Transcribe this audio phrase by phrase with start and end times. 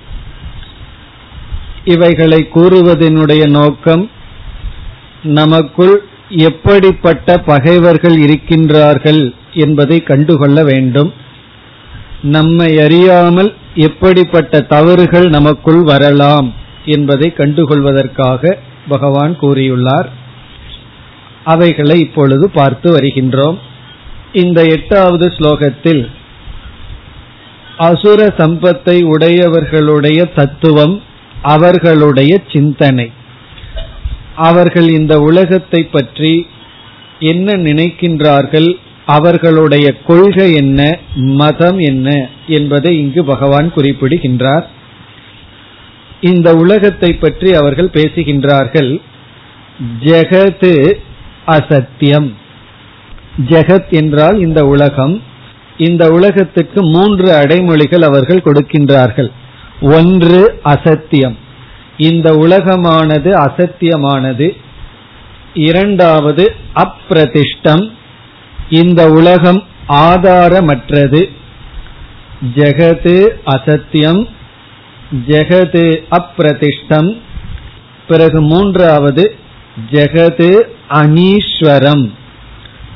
[1.86, 4.10] இவைகளை கூறுவதனுடைய நோக்கம்
[5.22, 5.96] நமக்குள்
[6.28, 11.14] எப்படிப்பட்ட பகைவர்கள் இருக்கின்றார்கள் என்பதை கண்டுகொள்ள வேண்டும்.
[12.22, 16.54] நம்மை அறியாமல் எப்படிப்பட்ட தவறுகள் நமக்குள் வரலாம்
[16.86, 20.10] என்பதை கண்டுகொள்வதற்காக பகவான் கூறியுள்ளார்.
[21.44, 23.58] அவைகளை இப்பொழுது பார்த்து வருகின்றோம்.
[24.34, 26.10] இந்த எட்டாவது ஸ்லோகத்தில்
[27.78, 31.02] அசுர சம்பத்தை உடையவர்களுடைய தத்துவம்
[31.46, 33.12] அவர்களுடைய சிந்தனை.
[34.36, 36.48] அவர்கள் இந்த உலகத்தை பற்றி
[37.20, 38.74] என்ன நினைக்கின்றார்கள்?
[39.06, 41.00] அவர்களுடைய கொள்கை என்ன?
[41.16, 42.30] மதம் என்ன?
[42.48, 44.70] என்பதை இங்கு பகவான் குறிப்பிடுகின்றார்.
[46.22, 49.02] இந்த உலகத்தை பற்றி அவர்கள் பேசுகின்றார்கள்.
[50.04, 50.94] ஜெகது
[51.46, 52.34] அசத்தியம்.
[53.46, 55.22] ஜெகத் என்றால் இந்த உலகம்.
[55.78, 59.32] இந்த உலகத்துக்கு மூன்று அடைமொழிகள் அவர்கள் கொடுக்கின்றார்கள்.
[59.82, 61.38] ஒன்று அசத்தியம்.
[61.98, 64.58] இந்த உலகமானது அசத்தியமானது.
[65.54, 67.92] இரண்டாவது அப்பிரதிஷ்டம்.
[68.70, 71.30] இந்த உலகம் ஆதாரமற்றது.
[72.56, 74.28] ஜெகது அசத்தியம்.
[75.28, 77.22] ஜெகது அப்பிரதிஷ்டம்.
[78.08, 79.36] பிறகு மூன்றாவது
[79.92, 82.12] ஜெகது அனீஸ்வரம்.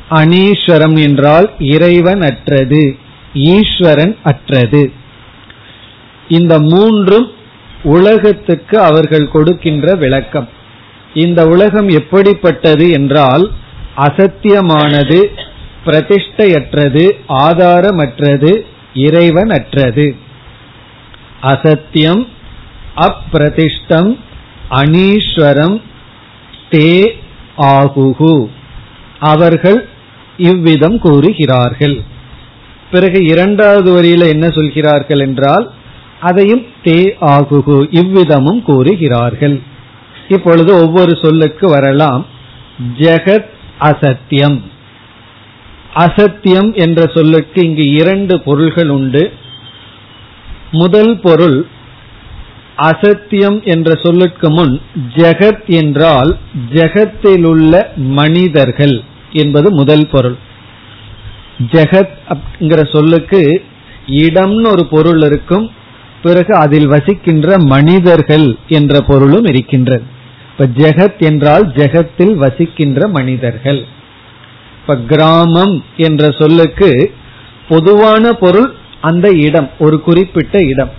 [0.10, 2.98] அனீஸ்வரம் என்றால் இறைவன் அற்றது
[3.34, 4.94] ஈஸ்வரன் அற்றது.
[6.30, 7.28] இந்த மூன்றும்
[7.84, 10.50] உலகத்துக்கு அவர்கள் கொடுக்கின்ற விளக்கம்.
[11.14, 13.46] இந்த உலகம் எப்படிப்பட்டது என்றால்
[13.98, 15.20] அசத்தியமானது
[15.86, 17.06] பிரதிஷ்டையற்றது
[17.46, 18.52] ஆதாரமற்றது
[18.94, 20.08] இறைவன் அற்றது
[21.42, 22.24] அசத்தியம்
[22.96, 24.10] அப்பிரதிஷ்டம்
[24.72, 25.78] அனீஸ்வரம்
[26.72, 26.92] தே
[27.58, 28.36] ஆகுகு.
[29.20, 29.80] அவர்கள்
[30.38, 31.98] இவ்விதம் கூறுகிறார்கள்.
[32.92, 35.66] பிறகு இரண்டாவது வரியில என்ன சொல்கிறார்கள் என்றால்
[36.20, 37.78] அதையும் தே ஆகுகு.
[37.92, 39.62] இவ்விதமும் கூறுகிறார்கள்.
[40.30, 42.26] இப்பொழுது ஒவ்வொரு சொல்லுக்கு வரலாம்.
[42.98, 43.46] ஜெகத்
[43.80, 44.62] அசத்தியம்.
[45.96, 49.34] அசத்தியம் என்ற சொல்லுக்கு இங்கு இரண்டு பொருள்கள் உண்டு.
[50.72, 51.68] முதல் பொருள்
[52.78, 54.82] அசத்தியம் என்ற சொல்லுக்கு முன்
[55.16, 56.38] ஜெகத் என்றால்
[56.70, 60.38] ஜெகத்திலுள்ள மனிதர்கள் என்பது முதல் பொருள்.
[61.72, 63.64] ஜெகத் அப்படிங்கிற சொல்லுக்கு
[64.08, 65.72] இடம்னு ஒரு பொருள் இருக்கும்.
[66.22, 70.04] பிறகு அதில் வசிக்கின்ற மனிதர்கள் என்ற பொருளும் இருக்கின்றது.
[70.52, 73.86] இப்ப ஜெகத் என்றால் ஜெகத்தில் வசிக்கின்ற மனிதர்கள்.
[74.82, 77.12] இப்ப கிராமம் என்ற சொல்லுக்கு
[77.68, 80.92] பொதுவான பொருள் அந்த இடம் ஒரு குறிப்பிட்ட இடம்.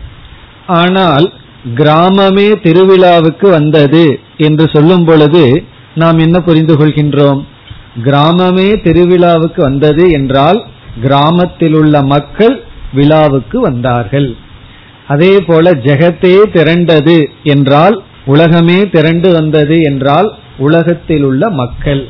[0.66, 1.32] ஆனால்
[1.74, 5.64] கிராமமே திருவிழாவுக்கு வந்தது என்று சொல்லும் பொழுது
[5.94, 7.40] நாம் என்ன புரிந்து கொள்கின்றோம்?
[8.04, 10.64] கிராமமே திருவிழாவுக்கு வந்தது என்றால்
[11.00, 14.36] கிராமத்தில் உள்ள மக்கள் விழாவுக்கு வந்தார்கள்.
[15.10, 20.28] அதே போல ஜெகத்தே திரண்டது என்றால் உலகமே திரண்டு வந்தது என்றால்
[20.58, 22.02] உலகத்தில் உள்ள மக்கள்.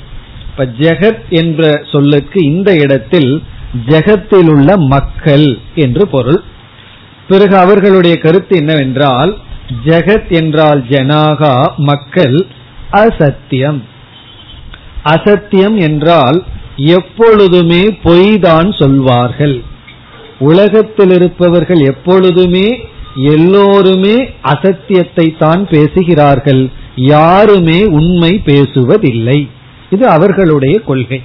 [0.51, 3.31] இப்ப ஜெகத் என்ற சொல்லுக்கு இந்த இடத்தில்
[3.89, 6.41] ஜெகத்தில் உள்ள மக்கள் என்று பொருள்.
[7.29, 9.33] பிறகு அவர்களுடைய கருத்து என்னவென்றால்
[9.85, 12.39] ஜெகத் என்றால் ஜனாகா மக்கள்
[12.93, 13.81] அசத்தியம்.
[15.05, 16.39] அசத்தியம் என்றால்
[16.77, 19.57] எப்பொழுதுமே பொய்தான் சொல்வார்கள்.
[20.41, 22.67] உலகத்தில் இருப்பவர்கள் எப்பொழுதுமே
[23.15, 26.71] எல்லோருமே அசத்தியத்தை தான் பேசுகிறார்கள்.
[26.95, 29.49] யாருமே உண்மை பேசுவதில்லை.
[29.91, 31.23] இது அவர்களுடைய கொள்கை.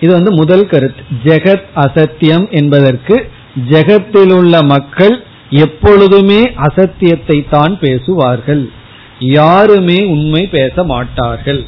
[0.00, 1.02] இது வந்து முதல் கருத்து.
[1.24, 3.30] ஜெகத் அசத்தியம் என்பதற்கு
[3.70, 8.68] ஜெகத்தில் உள்ள மக்கள் எப்பொழுதுமே அசத்தியத்தை தான் பேசுவார்கள்.
[9.18, 11.64] யாருமே உண்மை பேச மாட்டார்கள்.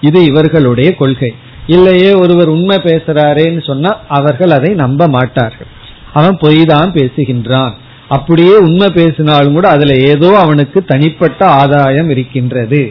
[0.00, 1.34] இது இவர்களுடைய கொள்கை.
[1.74, 5.70] இல்லையே ஒருவர் உண்மை பேசுறாரேன்னு சொன்னா அவர்கள் அதை நம்ப மாட்டார்கள்.
[6.18, 7.74] அவன் பொய் தான் பேசுகின்றான்.
[8.16, 12.82] அப்படியே உண்மை பேசினாலும் கூட அதுல ஏதோ அவனுக்கு தனிப்பட்ட ஆதாயம் இருக்கின்றது.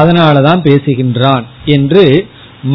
[0.00, 1.44] அதனாலதான் பேசுகின்றான்
[1.76, 2.04] என்று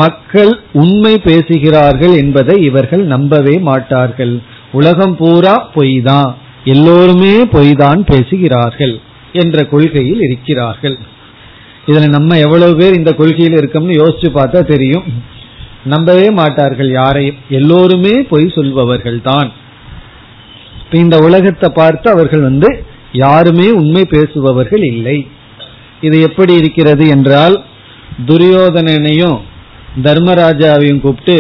[0.02, 0.52] மக்கள்
[0.82, 4.34] உண்மை பேசுகிறார்கள் என்பதை இவர்கள் நம்பவே மாட்டார்கள்.
[4.80, 6.32] உலகம் பூரா பொய் தான்
[6.74, 8.96] எல்லோருமே பொய் தான் பேசுகிறார்கள்
[9.42, 10.98] என்ற கொள்கையில் இருக்கிறார்கள்.
[11.90, 15.08] இதுல நம்ம எவ்வளவு பேர் இந்த கொள்கையில் இருக்கோம்னு யோசிச்சு பார்த்தா தெரியும்.
[15.92, 17.40] நம்பவே மாட்டார்கள் யாரையும்.
[17.58, 19.50] எல்லோருமே பொய் சொல்பவர்கள் தான்
[21.02, 22.70] இந்த உலகத்தை பார்த்து அவர்கள் வந்து
[23.22, 25.18] யாருமே உண்மை பேசுபவர்கள் இல்லை.
[26.08, 27.56] இது எப்படி இருக்கிறது என்றால்
[28.30, 29.40] துரியோதனனையும்
[30.06, 31.38] தர்மராஜாவையும் கூப்பிட்டு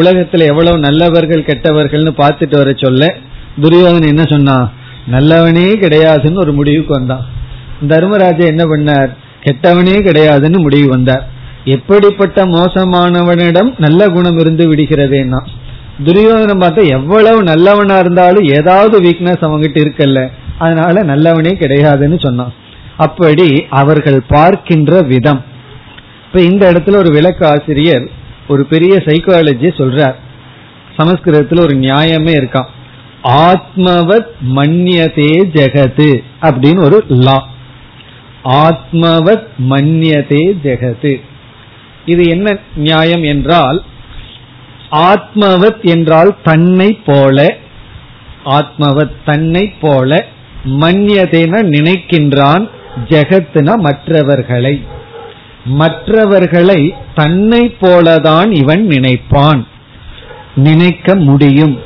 [0.00, 3.08] உலகத்துல எவ்வளவு நல்லவர்கள் கெட்டவர்கள்னு பார்த்துட்டு வர சொல்ல
[3.62, 4.56] துரியோதன் என்ன சொன்னா
[5.14, 7.24] நல்லவனே கிடையாதுன்னு ஒரு முடிவுக்கு வந்தான்.
[7.92, 9.10] தர்மராஜா என்ன பண்ணார்
[9.46, 11.24] கெட்டவனே கிடையாதுன்னு முடிவு வந்தார்.
[11.64, 15.46] எப்படிப்பட்ட மோசமானவனிடம் நல்ல குணம் இருந்து விடுகிறதேனா
[16.04, 20.28] துரியோதனம் பார்த்தா எவ்வளவு நல்லவனா இருந்தாலும் ஏதாவது வீக்னஸ் அவங்ககிட்ட இருக்கல்ல.
[20.58, 22.52] அதனால நல்லவனே கிடையாதுன்னு சொன்னான்.
[22.96, 25.44] அப்படி அவர்கள் பார்க்கின்ற விதம்.
[26.26, 28.08] இப்ப இந்த இடத்துல ஒரு விளக்கு ஆசிரியர்
[28.48, 30.14] ஒரு பெரிய சைக்காலஜி சொல்றார்.
[30.98, 32.66] சமஸ்கிருதத்துல ஒரு நியாயமே இருக்கான்
[33.24, 37.48] ஆத்மவத் மன்யதே ஜெகது அப்படின்னு ஒரு லா
[38.44, 41.20] ஆத்மவத் மன்யதே ஜெகது
[42.06, 43.82] இது என்ன நியாயம் என்றால்
[44.90, 47.56] ஆத்மவத் என்றால் தன்னை போல
[48.44, 50.26] ஆத்மவத் தன்னை போல
[50.64, 52.68] மன்யதேன நினைக்கின்றான்
[53.08, 54.84] ஜெகத்துன மற்றவர்களை.
[55.64, 59.66] மற்றவர்களை தன்னை போலதான் இவன் நினைப்பான்.
[60.54, 61.80] நினைக்க முடியும்.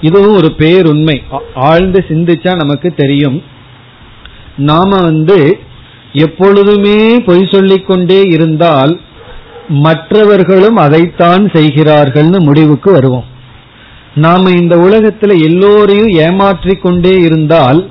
[0.00, 1.22] இதுவும் ஒரு பேருண்மை.
[1.54, 3.42] ஆழ்ந்து சிந்திச்சா நமக்கு தெரியும்.
[4.56, 5.58] நாம வந்து
[6.16, 9.00] எப்பொழுதுமே பொய் சொல்லிக் கொண்டே இருந்தால்
[9.68, 13.24] மற்றவர்களும் அதைத்தான் செய்கிறார்கள்னு முடிவுக்கு வருவோம்.
[14.14, 17.90] நாம இந்த உலகத்துல எல்லோரையும் ஏமாற்றிக் கொண்டே இருந்தால்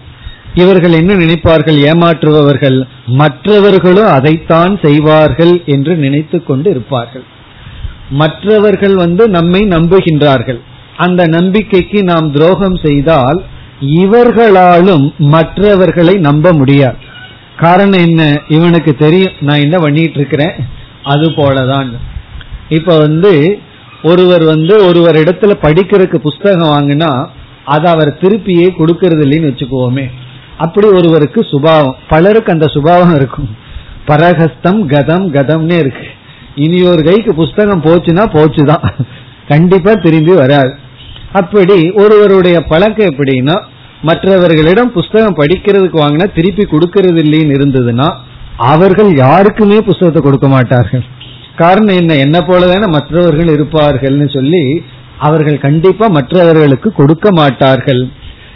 [0.54, 1.78] இவர்கள் என்ன நினைப்பார்கள்?
[1.92, 2.88] ஏமாற்றுபவர்கள்.
[3.06, 7.24] மற்றவர்களும் அதைத்தான் செய்வார்கள் என்று நினைத்து கொண்டு இருப்பார்கள்.
[8.10, 10.62] மற்றவர்கள் வந்து நம்மை நம்புகின்றார்கள்.
[10.98, 13.44] அந்த நம்பிக்கைக்கு நாம் துரோகம் செய்தால்
[13.80, 17.03] இவர்களாலும் மற்றவர்களை நம்ப முடியாது.
[17.58, 18.42] காரணம் என்ன?
[18.48, 19.32] இவனுக்கு தெரியும்.
[19.40, 20.52] நான் என்ன பண்ணிட்டு இருக்கிறேன்
[21.04, 21.88] அது போலதான்.
[22.70, 23.60] இப்ப வந்து
[24.04, 27.28] ஒருவர் வந்து ஒருவர் இடத்துல படிக்கிறதுக்கு புஸ்தகம் வாங்கினா
[27.66, 30.12] அதை அவர் திருப்பியே கொடுக்கறது இல்லைன்னு வச்சுக்குவோமே.
[30.58, 31.96] அப்படி ஒருவருக்கு சுபாவம்.
[32.08, 33.56] பலருக்கு அந்த சுபாவம் இருக்கும்.
[34.06, 36.08] பரகஸ்தம் கதம் கதம்னே இருக்கு.
[36.56, 39.06] இனி ஒரு கைக்கு புஸ்தகம் போச்சுன்னா போச்சுதான்.
[39.48, 40.76] கண்டிப்பா திரும்பி வராது.
[41.32, 43.62] அப்படி ஒருவருடைய பழக்கம் எப்படின்னா
[44.08, 48.08] மற்றவர்களிடம் புஸ்தகம் படிக்கிறதுக்கு வாங்கினா திருப்பி கொடுக்கறது இல்லைன்னு இருந்ததுன்னா
[48.72, 51.04] அவர்கள் யாருக்குமே புஸ்தகத்தை கொடுக்க மாட்டார்கள்.
[51.56, 52.16] காரணம் என்ன?
[52.16, 54.64] என்ன போலதான மற்றவர்கள் இருப்பார்கள்னு சொல்லி
[55.18, 58.02] அவர்கள் கண்டிப்பா மற்றவர்களுக்கு கொடுக்க மாட்டார்கள்.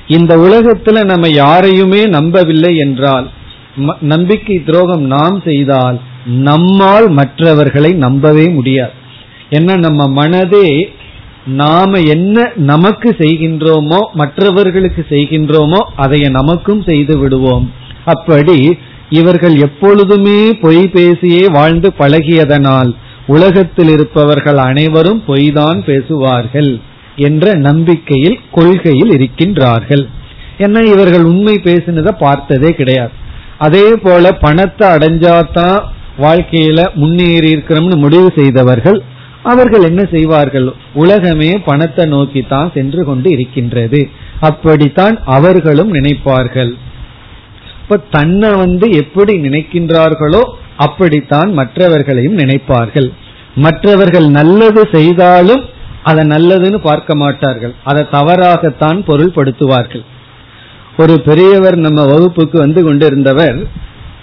[0.07, 3.25] இந்த உலகத்துல நம்ம யாரையுமே நம்பவில்லை என்றால்
[3.99, 8.95] நம்பிக்கை துரோகம் நாம் செய்தால் நம்மால் மற்றவர்களை நம்பவே முடியாது.
[9.49, 10.67] என்ன நம்ம மனதே
[11.55, 17.71] நாம என்ன நமக்கு செய்கின்றோமோ மற்றவர்களுக்கு செய்கின்றோமோ அதை நமக்கும் செய்து விடுவோம்.
[18.05, 18.77] அப்படி
[19.09, 22.95] இவர்கள் எப்பொழுதுமே பொய் பேசியே வாழ்ந்து பழகியதனால்
[23.25, 26.79] உலகத்தில் இருப்பவர்கள் அனைவரும் பொய்தான் பேசுவார்கள்
[27.15, 30.03] என்ற நம்பிக்கையில் கொள்கையில் இருக்கின்றார்கள்.
[30.57, 33.11] என்ன இவர்கள் உண்மை பேசினதை பார்த்ததே கிடையாது.
[33.57, 35.79] அதே போல பணத்தை அடைஞ்சாதான்
[36.17, 38.99] வாழ்க்கையில முன்னேறி இருக்கிறோம்னு முடிவு செய்தவர்கள்
[39.51, 40.67] அவர்கள் என்ன செய்வார்கள்?
[41.03, 44.01] உலகமே பணத்தை நோக்கி தான் சென்று கொண்டு இருக்கின்றது.
[44.49, 46.73] அப்படித்தான் அவர்களும் நினைப்பார்கள்.
[47.81, 50.43] இப்ப தன்னை வந்து எப்படி நினைக்கின்றார்களோ
[50.85, 53.09] அப்படித்தான் மற்றவர்களையும் நினைப்பார்கள்.
[53.65, 55.63] மற்றவர்கள் நல்லது செய்தாலும்
[56.09, 57.73] அதை நல்லதுன்னு பார்க்க மாட்டார்கள்.
[57.89, 60.03] அதை தவறாகத்தான் பொருள்படுத்துவார்கள்.
[61.01, 63.57] ஒரு பெரியவர் நம்ம வகுப்புக்கு வந்து கொண்டிருந்தவர்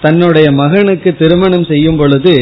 [0.05, 2.33] தன்னுடைய மகனுக்கு திருமணம் செய்யும் பொழுது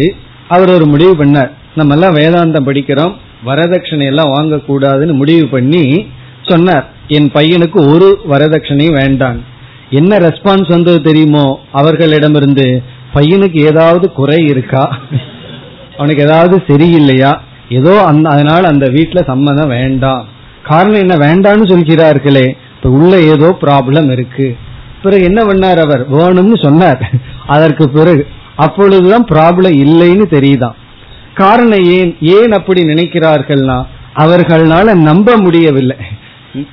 [0.53, 1.51] அவர் ஒரு முடிவு பண்ணார்.
[1.75, 3.13] நம்ம எல்லாம் வேதாந்தம் படிக்கிறோம்
[3.45, 6.07] வரதட்சணை எல்லாம் வாங்கக்கூடாதுன்னு முடிவு பண்ணி
[6.41, 6.89] சொன்னார்.
[7.07, 9.39] என் பையனுக்கு ஒரு வரதட்சணையும் வேண்டாம்.
[9.89, 11.59] என்ன ரெஸ்பான்ஸ் வந்தது தெரியுமோ?
[11.71, 12.81] அவர்களிடமிருந்து
[13.13, 14.99] பையனுக்கு ஏதாவது குறை இருக்கா?
[15.97, 17.37] அவனுக்கு ஏதாவது சரியில்லையா?
[17.69, 20.27] ஏதோ அந்த அதனால அந்த வீட்டுல சம்மதம் வேண்டாம்.
[20.63, 21.15] காரணம் என்ன?
[21.15, 22.57] வேண்டாம்னு சொல்கிறார்களே.
[22.75, 24.57] இப்ப உள்ள ஏதோ ப்ராப்ளம் இருக்கு.
[25.03, 26.11] பிறகு என்ன பண்ணார் அவர்?
[26.11, 27.11] வேணும்னு சொன்னார்.
[27.47, 30.81] அதற்கு பிறகு அப்பொழுதுதான் ப்ராப்ளம் இல்லைன்னு தெரியுதான்
[31.33, 33.77] காரணம் ஏன் ஏன் அப்படி நினைக்கிறார்கள்னா
[34.23, 35.97] அவர்களால நம்ப முடியவில்லை.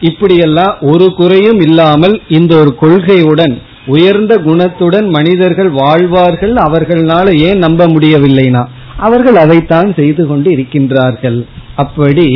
[0.09, 3.55] இப்படியெல்லாம் ஒரு குறையும் இல்லாமல் இந்த ஒரு கொள்கையுடன்
[3.87, 8.63] உயர்ந்த குணத்துடன் மனிதர்கள் வாழ்வார்கள் அவர்களால ஏன் நம்ப முடியவில்லைனா
[9.07, 11.39] அவர்கள் அதைத்தான் செய்து கொண்டு இருக்கின்றார்கள்.
[11.83, 12.29] அப்படி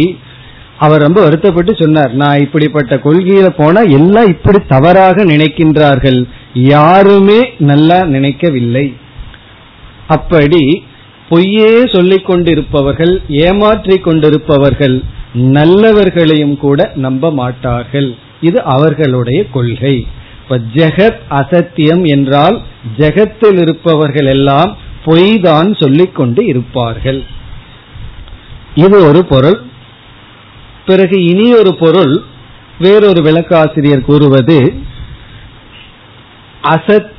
[0.84, 6.18] அவர் ரொம்ப வருத்தப்பட்டு சொன்னார் நான் இப்படிப்பட்ட கொள்கையில போனா எல்லாம் இப்படி தவறாக நினைக்கின்றார்கள்.
[6.72, 7.38] யாருமே
[7.70, 8.86] நல்லா நினைக்கவில்லை.
[10.06, 10.64] அப்படி
[11.28, 14.96] பொய்யே சொல்லிக் கொண்டிருப்பவர்கள் ஏமாற்றிக் கொண்டிருப்பவர்கள்
[15.34, 18.08] நல்லவர்களையும் கூட நம்ப மாட்டார்கள்.
[18.40, 20.06] இது அவர்களுடைய கொள்கை.
[20.42, 22.56] இப்ப ஜெகத் அசத்தியம் என்றால்
[22.96, 27.22] ஜெகத்தில் இருப்பவர்கள் எல்லாம் பொய் தான் சொல்லிக் கொண்டு இருப்பார்கள்.
[28.74, 29.58] இது ஒரு பொருள்.
[30.86, 32.14] பிறகு இனி ஒரு பொருள்
[32.78, 34.58] வேறொரு விளக்காசிரியர் கூறுவது
[36.62, 37.12] அசத்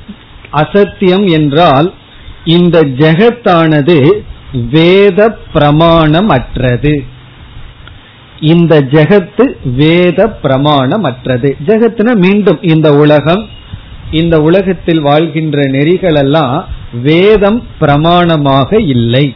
[0.54, 1.88] அசத்தியம் என்றால்
[2.46, 4.12] இந்த ஜெகத்தானது
[4.72, 7.04] வேத பிரமாணம் அற்றது
[8.40, 13.44] இந்த ஜெகத்து வேத பிரமாணம் அற்றது ஜெகத்துனா மீண்டும் இந்த உலகம்
[14.12, 16.68] இந்த உலகத்தில் வாழ்கின்ற நெறிகள் எல்லாம்
[17.02, 19.36] வேதம் பிரமாணமாக இல்லை.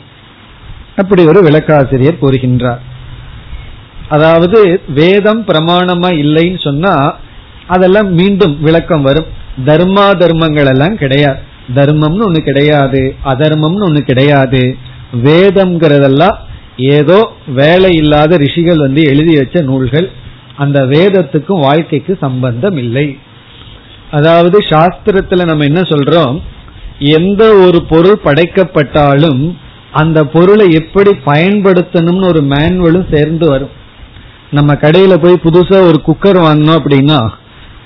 [0.96, 2.80] அப்படி ஒரு விளக்காசிரியர் கூறுகின்றார்.
[4.10, 7.16] அதாவது வேதம் பிரமாணமா இல்லைன்னு சொன்னா
[7.68, 9.26] அதெல்லாம் மீண்டும் விளக்கம் வரும்.
[9.66, 11.42] தர்மா தர்மங்கள் எல்லாம் கிடையாது.
[11.76, 14.76] தர்மம்னு ஒண்ணு கிடையாது அதர்மம்னு ஒண்ணு கிடையாது.
[15.24, 16.38] வேதம்ங்கிறதெல்லாம்
[16.78, 20.12] ஏதோ வேலை இல்லாத ரிஷிகள் வந்து எழுதி வச்ச நூல்கள்.
[20.56, 23.18] அந்த வேதத்துக்கும் வாழ்க்கைக்கு சம்பந்தம் இல்லை.
[24.12, 26.42] அதாவது சாஸ்திரத்துல நம்ம என்ன சொல்றோம்?
[27.00, 29.42] எந்த ஒரு பொருள் படைக்கப்பட்டாலும்
[29.92, 33.74] அந்த பொருளை எப்படி பயன்படுத்தணும்னு ஒரு மேனுவலும் சேர்ந்து வரும்.
[34.52, 37.20] நம்ம கடையில போய் புதுசா ஒரு குக்கர் வாங்கினோம் அப்படின்னா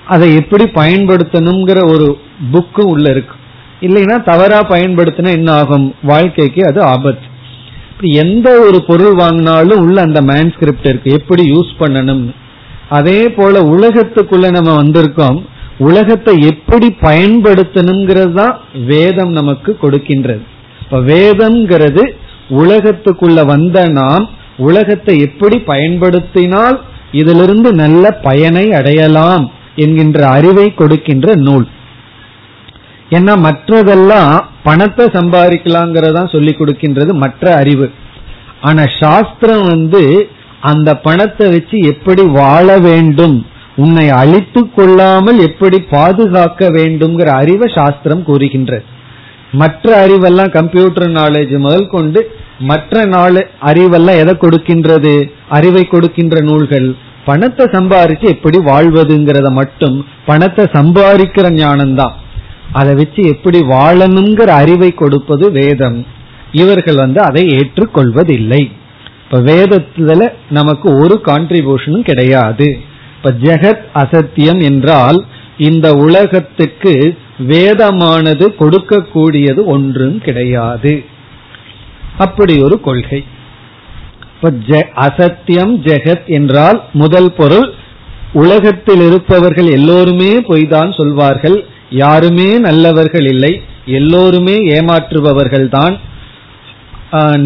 [0.05, 2.17] அதை எப்படி பயன்படுத்தணுங்கிற ஒரு
[2.53, 3.35] புக்கு உள்ள இருக்கு.
[3.85, 7.27] இல்லைன்னா தவறா பயன்படுத்தினா என்ன ஆகும் வாழ்க்கைக்கு அது ஆபத்து.
[8.01, 11.11] எந்த ஒரு பொருள் வாங்கினாலும் உள்ள அந்த மேன்ஸ்கிரிப்ட் இருக்கு.
[11.11, 12.23] எப்படி யூஸ் பண்ணணும்?
[12.89, 15.39] அதே போல உலகத்துக்குள்ள நம்ம வந்திருக்கோம்.
[15.77, 20.43] உலகத்தை எப்படி பயன்படுத்தணுங்கிறது தான் வேதம் நமக்கு கொடுக்கின்றது.
[20.81, 22.03] இப்ப வேதம்ங்கிறது
[22.49, 24.25] உலகத்துக்குள்ள வந்த நாம்
[24.57, 26.77] உலகத்தை எப்படி பயன்படுத்தினால்
[27.11, 31.67] இதிலிருந்து நல்ல பயனை அடையலாம் என்கின்ற அறிவை கொடுக்கின்ற நூல்.
[33.15, 34.33] ஏன்னா மற்றதெல்லாம்
[34.67, 37.87] பணத்தை சம்பாதிக்கலாங்கிறதா சொல்லி கொடுக்கின்றது மற்ற அறிவு.
[38.67, 40.01] ஆனா சாஸ்திரம் வந்து
[40.71, 43.35] அந்த பணத்தை வச்சு எப்படி வாழ வேண்டும்
[43.83, 48.85] உன்னை அழித்து கொள்ளாமல் எப்படி பாதுகாக்க வேண்டும்ங்கிற அறிவை சாஸ்திரம் கூறுகின்றது
[49.61, 52.21] மற்ற அறிவெல்லாம் கம்ப்யூட்டர் நாலேஜ் முதல் கொண்டு
[52.69, 53.37] மற்ற நாள்
[53.69, 55.13] அறிவெல்லாம் எதை கொடுக்கின்றது?
[55.57, 56.87] அறிவை கொடுக்கின்ற நூல்கள்.
[57.25, 62.15] பணத்தை சம்பாதிச்சு எப்படி வாழ்வதுங்கிறத மட்டும் பணத்தை சம்பாதிக்கிற ஞானம்தான்.
[62.73, 66.05] அதை வச்சு எப்படி வாழணுங்கிற அறிவை கொடுப்பது வேதம்.
[66.51, 68.61] இவர்கள் வந்து அதை ஏற்றுக்கொள்வதில்லை.
[69.23, 72.79] இப்ப வேதத்துல நமக்கு ஒரு கான்ட்ரிபியூஷனும் கிடையாது.
[73.15, 75.25] இப்ப ஜெகத் அசத்தியம் என்றால்
[75.57, 81.03] இந்த உலகத்துக்கு வேதமானது கொடுக்கக்கூடியது ஒன்றும் கிடையாது.
[82.17, 83.23] அப்படி ஒரு கொள்கை.
[84.95, 87.73] அசத்தியம் ஜெகத் என்றால் முதல் பொருள்
[88.33, 91.65] உலகத்தில் இருப்பவர்கள் எல்லோருமே பொய்தான் சொல்வார்கள்.
[92.01, 93.53] யாருமே நல்லவர்கள் இல்லை
[93.97, 95.95] எல்லோருமே ஏமாற்றுபவர்கள் தான்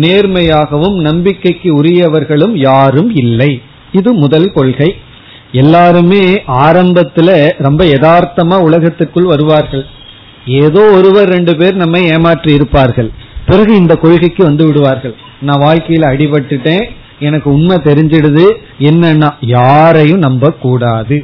[0.04, 3.50] நேர்மையாகவும் நம்பிக்கைக்கு உரியவர்களும் யாரும் இல்லை.
[3.92, 4.90] இது முதல் கொள்கை.
[5.62, 6.24] எல்லாருமே
[6.66, 7.30] ஆரம்பத்துல
[7.66, 9.86] ரொம்ப யதார்த்தமா உலகத்துக்குள் வருவார்கள்.
[10.64, 13.10] ஏதோ ஒருவர் ரெண்டு பேர் நம்மை ஏமாற்றி இருப்பார்கள்.
[13.50, 15.16] பிறகு இந்த கொள்கைக்கு வந்து விடுவார்கள்.
[15.48, 16.86] நான் வாழ்க்கையில அடிபட்டுட்டேன்
[17.28, 18.46] எனக்கு உண்மை தெரிஞ்சிடுது
[18.90, 21.18] என்னன்னா யாரையும் நம்ப கூடாது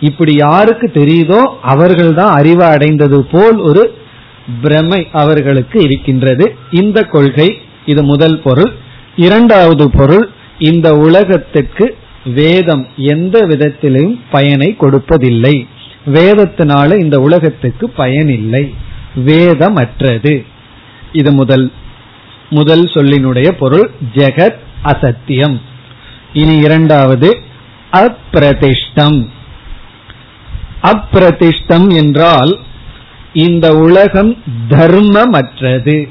[0.00, 3.94] இப்படி யாருக்கு தெரியுதோ அவர்கள் தான் அறிவை அடைந்தது போல் ஒரு
[4.62, 6.56] பிரமை அவர்களுக்கு இருக்கின்றது.
[6.70, 8.72] இந்த கொள்கை இது முதல் பொருள்.
[9.16, 15.66] இரண்டாவது பொருள் இந்த உலகத்துக்கு வேதம் எந்த விதத்திலும் பயனை கொடுப்பதில்லை.
[16.06, 18.74] வேதத்தினால இந்த உலகத்துக்கு பயன் இல்லை
[19.14, 20.44] வேதமற்றது.
[21.12, 21.72] இது முதல்
[22.50, 25.60] முதல் சொல்லினுடைய பொருள் ஜெகத் அசத்தியம்.
[26.32, 27.38] இனி இரண்டாவது
[27.92, 29.28] அப்பிரதிஷ்டம்.
[30.82, 32.58] அப்பிரதிஷ்டம் என்றால்
[33.32, 34.36] இந்த உலகம்
[34.68, 36.08] தர்மமற்றது.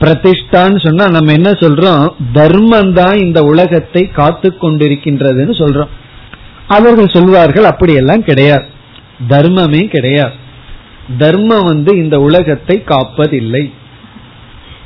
[0.00, 2.12] பிரதிஷ்டான்னு சொன்னா நம்ம என்ன சொல்றோம்?
[2.32, 5.88] தர்மம் தான் இந்த உலகத்தை காத்து கொண்டிருக்கின்றதுன்னு சொல்றோம்.
[6.68, 8.64] அவர்கள் சொல்வார்கள் அப்படியெல்லாம் கிடையாது.
[9.28, 10.32] தர்மமே கிடையாது.
[11.18, 13.72] தர்மம் வந்து இந்த உலகத்தை காப்பதில்லை.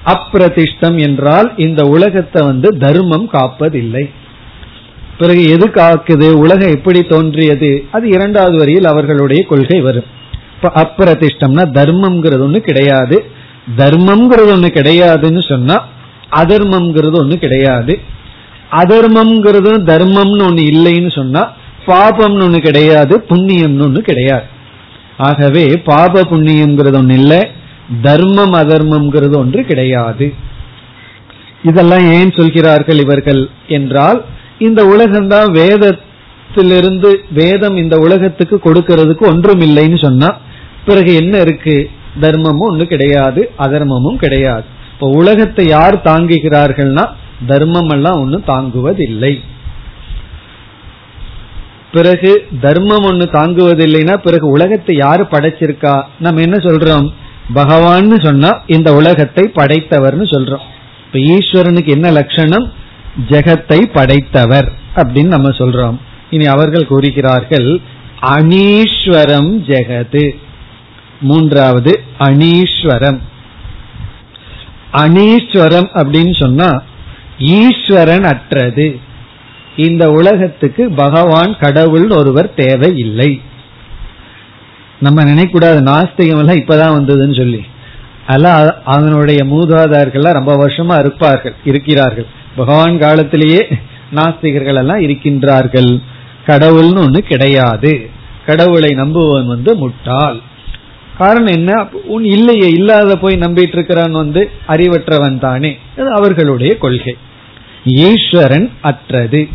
[0.07, 4.11] அப்பிரதிஷ்டம் என்றால் இந்த உலகத்தை வந்து தர்மம் காப்பதில்லை.
[5.19, 10.09] பிறகு எது காக்குது உலகம் எப்படி தோன்றியது அது இரண்டாவது வரியில் அவர்களுடைய கொள்கை வரும்.
[10.55, 13.17] இப்ப அப்பிரதிஷ்டம்னா தர்மம்ங்கிறது ஒண்ணு கிடையாது.
[13.77, 15.77] தர்மம்ங்கிறது ஒண்ணு கிடையாதுன்னு சொன்னா
[16.41, 17.95] அதர்மம்ங்கிறது ஒண்ணு கிடையாது.
[18.83, 21.43] அதர்மம்ங்கிறது தர்மம்னு ஒண்ணு இல்லைன்னு சொன்னா
[21.87, 24.47] பாபம்னு ஒண்ணு கிடையாது புண்ணியம்னு ஒண்ணு கிடையாது.
[25.17, 27.41] ஆகவே பாப புண்ணியம்ங்கிறது ஒண்ணு இல்லை
[28.03, 30.27] தர்மம் அதர்மம்ங்கிறது ஒன்று கிடையாது.
[31.63, 34.21] இதெல்லாம் ஏன் சொல்கிறார்கள் இவர்கள் என்றால்
[34.59, 40.37] இந்த உலகம்தான் வேதத்திலிருந்து வேதம் இந்த உலகத்துக்கு கொடுக்கறதுக்கு ஒன்றும் இல்லைன்னு சொன்னா
[40.85, 41.91] பிறகு என்ன இருக்கு?
[42.21, 44.65] தர்மமும் ஒண்ணு கிடையாது அதர்மமும் கிடையாது.
[44.93, 47.05] இப்ப உலகத்தை யார் தாங்குகிறார்கள்னா
[47.47, 49.41] தர்மம் எல்லாம் ஒன்னும் தாங்குவதில்லை.
[51.93, 56.03] பிறகு தர்மம் ஒண்ணு தாங்குவதில்லைன்னா பிறகு உலகத்தை யாரு படைச்சிருக்கா?
[56.19, 57.13] நம்ம என்ன சொல்றோம்?
[57.55, 60.65] பகவான்னு சொன்னா இந்த உலகத்தை படைத்தவர்னு சொல்றோம்.
[61.07, 62.73] இப்ப ஈஸ்வரனுக்கு என்ன லட்சணம்?
[63.29, 65.99] ஜெகத்தை படைத்தவர் அப்படின்னு நம்ம சொல்றோம்.
[66.31, 67.81] இனி அவர்கள் கூறுகிறார்கள்
[68.23, 70.31] அனீஸ்வரம் ஜெகது.
[71.21, 73.19] மூன்றாவது அனீஸ்வரம்.
[74.93, 76.83] அனீஸ்வரம் அப்படின்னு சொன்னா
[77.39, 79.01] ஈஸ்வரன் அற்றது.
[79.77, 83.41] இந்த உலகத்துக்கு பகவான் கடவுள் ஒருவர் தேவை இல்லை
[85.01, 87.65] நம்ம நினைக்கூடாது நாஸ்திகம் எல்லாம் இப்பதான் வந்ததுன்னு சொல்லி.
[88.27, 92.27] அதெல்லாம் அதனுடைய மூதாதார்கள் ரொம்ப வருஷமா இருப்பார்கள் இருக்கிறார்கள்.
[92.57, 93.69] பகவான் காலத்திலேயே
[94.15, 96.01] நாஸ்திகர்கள் எல்லாம் இருக்கின்றார்கள்.
[96.47, 98.11] கடவுள்னு ஒண்ணு கிடையாது.
[98.47, 100.41] கடவுளை நம்புவன் வந்து முட்டாள்.
[101.19, 101.89] காரணம் என்ன?
[102.05, 105.79] உன் இல்லையே இல்லாத போய் நம்பிட்டு இருக்கிறான் வந்து அறிவற்றவன் தானே.
[105.99, 107.17] அது அவர்களுடைய கொள்கை.
[107.85, 109.49] ஈஸ்வரன் அற்றது.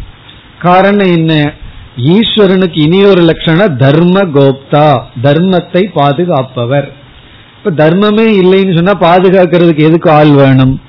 [0.59, 1.53] காரணம் என்ன?
[1.97, 6.93] ஈஸ்வரனுக்கு இனியொரு லட்சணம் தர்ம கோப்தா தர்மத்தை பாதுகாப்பவர்.
[7.57, 10.81] இப்ப தர்மமே இல்லைன்னு சொன்னா பாதுகாக்கிறதுக்கு எதுக்கு ஆள் வேணும்?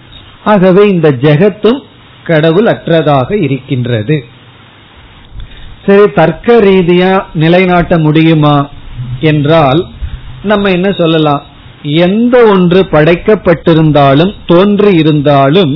[0.44, 1.88] ஆகவே இந்த ஜெகத்தும்
[2.32, 4.18] கடவுள் அற்றதாக இருக்கின்றது.
[5.86, 8.56] சரி தர்க்க ரீதியா நிலைநாட்ட முடியுமா
[9.20, 9.80] என்றால்
[10.42, 11.42] நம்ம என்ன சொல்லலாம்?
[11.82, 15.72] எந்த ஒன்று படைக்கப்பட்டிருந்தாலும் தோன்றி இருந்தாலும்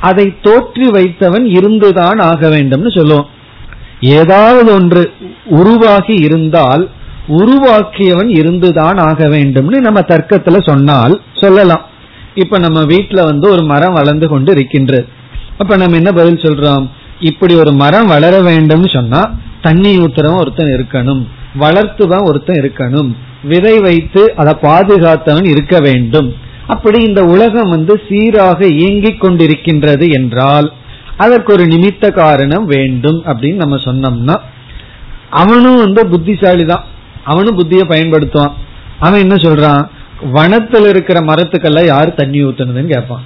[0.00, 3.28] அதை தோற்றி வைத்தவன் இருந்துதான் ஆக வேண்டும்னு சொல்லுவோம்.
[4.16, 5.02] ஏதாவது ஒன்று
[5.58, 6.82] உருவாகி இருந்தால்
[7.38, 11.84] உருவாக்கியவன் இருந்துதான் ஆக வேண்டும்னு நம்ம தர்க்கத்துல சொன்னால் சொல்லலாம்.
[12.34, 15.06] இப்ப நம்ம வீட்டுல வந்து ஒரு மரம் வளர்ந்து கொண்டு இருக்கின்றது.
[15.58, 16.90] அப்ப நம்ம என்ன பதில் சொல்றோம்?
[17.20, 21.26] இப்படி ஒரு மரம் வளர வேண்டும் சொன்னா தண்ணி ஊத்துறவன் ஒருத்தன் இருக்கணும்.
[21.56, 23.16] வளர்த்துவன் ஒருத்தன் இருக்கணும்.
[23.42, 26.34] விதை வைத்து அதை பாதுகாத்தவன் இருக்க வேண்டும்.
[26.66, 30.72] அப்படி இந்த உலகம் வந்து சீராக இயங்கிக் கொண்டிருக்கின்றது என்றால்
[31.16, 34.36] அதற்கு ஒரு நிமித்த காரணம் வேண்டும் அப்படின்னு நம்ம சொன்னோம்னா
[35.30, 36.84] அவனும் வந்து புத்திசாலி தான்
[37.24, 38.52] அவனும் புத்தியை பயன்படுத்துவான்.
[38.98, 39.88] அவன் என்ன சொல்றான்?
[40.32, 43.22] வனத்தில் இருக்கிற மரத்துக்கெல்லாம் யார் தண்ணி ஊத்துனதுன்னு கேட்பான்.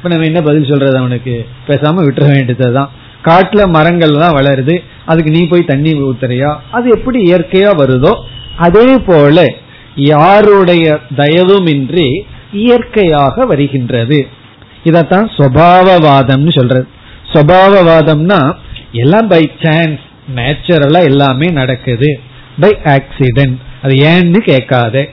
[0.00, 1.46] இப்ப நம்ம என்ன பதில் சொல்றது அவனுக்கு?
[1.68, 2.90] பேசாம விட்டுற வேண்டியதுதான்.
[3.24, 4.82] காட்டுல மரங்கள் தான் வளருது.
[5.04, 6.56] அதுக்கு நீ போய் தண்ணி ஊத்துறியா?
[6.70, 8.12] அது எப்படி இயற்கையா வருதோ
[8.56, 9.54] அதே போல
[9.94, 12.20] யாருடைய தயவுமின்றி
[12.52, 14.26] இயற்கையாக வருகின்றது.
[14.84, 16.86] இதத்தான் சுவாவவாதம்னு சொல்றது.
[17.32, 18.52] சுவாவவாதம்னா
[18.92, 20.00] எல்லாம் பை சான்ஸ்
[20.36, 22.20] நேச்சுரலா எல்லாமே நடக்குது.
[22.60, 25.08] பை ஆக்சிடென்ட் அது ஏன்னு கேட்காத.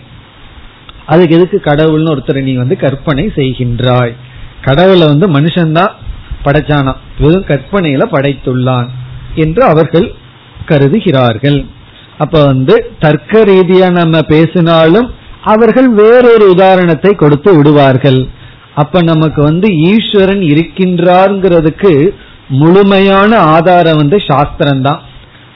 [1.05, 4.15] அதுக்கு எதுக்கு கடவுள்னு ஒருத்தர் நீ வந்து கற்பனை செய்கின்றாய்?
[4.67, 5.93] கடவுளை வந்து மனுஷன்தான்
[6.45, 6.93] படைச்சானா?
[7.21, 8.87] வெறும் கற்பனையில படைத்துள்ளான்
[9.43, 10.07] என்று அவர்கள்
[10.69, 11.59] கருதுகிறார்கள்.
[12.23, 15.07] அப்ப வந்து தர்க்க ரீதியா நம்ம பேசினாலும்
[15.53, 18.19] அவர்கள் வேறொரு உதாரணத்தை கொடுத்து விடுவார்கள்.
[18.81, 21.91] அப்ப நமக்கு வந்து ஈஸ்வரன் இருக்கின்றார்ங்கிறதுக்கு
[22.61, 25.01] முழுமையான ஆதாரம் வந்து சாஸ்திரம் தான்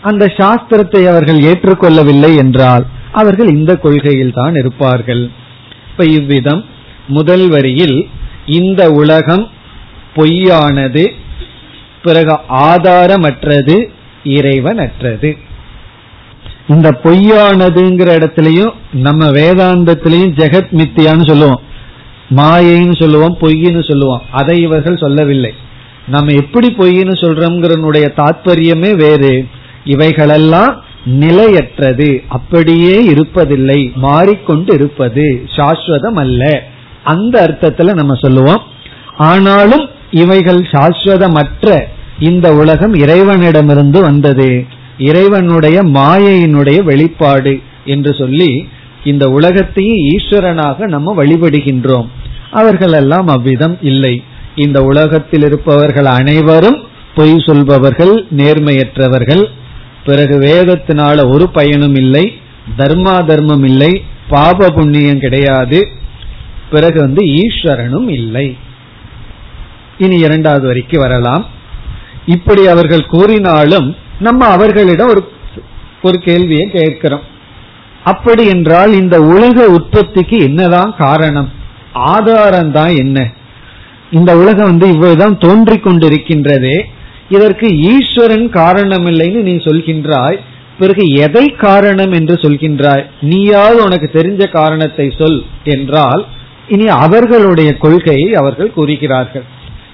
[0.09, 2.85] அந்த சாஸ்திரத்தை அவர்கள் ஏற்றுக்கொள்ளவில்லை என்றால்
[3.19, 5.23] அவர்கள் இந்த கொள்கையில் தான் இருப்பார்கள்.
[5.89, 6.61] இப்ப இவ்விதம்
[7.17, 7.97] முதல் வரியில்
[8.45, 9.49] இந்த உலகம்
[10.15, 11.09] பொய்யானது
[12.03, 13.89] பிறகு ஆதாரமற்றது
[14.23, 15.37] இறைவனற்றது.
[16.67, 21.61] இந்த பொய்யானதுங்கிற இடத்துலயும் நம்ம வேதாந்தத்திலையும் ஜெகத் மித்தியான்னு சொல்லுவோம்.
[22.35, 24.21] மாயைன்னு சொல்லுவோம் பொய்ன்னு சொல்லுவோம்.
[24.31, 25.53] அதை இவர்கள் சொல்லவில்லை.
[26.07, 29.47] நம்ம எப்படி பொய்ன்னு சொல்றோம்ங்கிறனுடைய தாற்பயமே வேறு.
[29.85, 32.23] இவைகளெல்லாம் நிலையற்றது.
[32.27, 33.93] அப்படியே இருப்பதில்லை.
[33.93, 36.63] மாறிக்கொண்டு இருப்பது சாஸ்வதம் அல்ல
[37.03, 38.61] அந்த அர்த்தத்துல நம்ம சொல்லுவோம்.
[39.17, 41.81] ஆனாலும் இவைகள் சாஸ்வதமற்ற
[42.19, 44.65] இந்த உலகம் இறைவனிடமிருந்து வந்தது.
[44.97, 48.67] இறைவனுடைய மாயையினுடைய வெளிப்பாடு என்று சொல்லி
[49.03, 52.07] இந்த உலகத்தையும் ஈஸ்வரனாக நம்ம வழிபடுகின்றோம்.
[52.51, 54.23] அவர்கள் எல்லாம் அவ்விதம் இல்லை.
[54.55, 56.79] இந்த உலகத்தில் இருப்பவர்கள் அனைவரும்
[57.15, 59.43] பொய் சொல்பவர்கள் நேர்மையற்றவர்கள்.
[60.05, 62.33] பிறகு வேதத்தினால ஒரு பயனும் இல்லை
[62.77, 65.87] தர்மா தர்மம் இல்லை பாப புண்ணியம் கிடையாது.
[66.71, 68.47] பிறகு வந்து ஈஸ்வரனும் இல்லை.
[69.97, 71.43] இனி இரண்டாவது வரைக்கு வரலாம்.
[72.25, 73.87] இப்படி அவர்கள் கூறினாலும்
[74.19, 75.21] நம்ம அவர்களிடம் ஒரு
[76.01, 77.25] ஒரு கேள்வியை கேட்கிறோம்.
[78.03, 81.49] அப்படி என்றால் இந்த உலக உற்பத்திக்கு என்னதான் காரணம்?
[81.93, 83.17] ஆதாரம் தான் என்ன?
[84.11, 86.77] இந்த உலகம் வந்து இவ்வளவுதான் தோன்றி கொண்டிருக்கின்றதே.
[87.29, 90.39] இதற்கு ஈஸ்வரன் காரணம் இல்லைன்னு நீ சொல்கின்றாய்.
[90.79, 93.05] பிறகு எதை காரணம் என்று சொல்கின்றாய்?
[93.21, 96.23] நீயாவது உனக்கு தெரிஞ்ச காரணத்தை சொல் என்றால்
[96.71, 99.43] இனி அவர்களுடைய கொள்கையை அவர்கள் கூறுகிறார்கள்.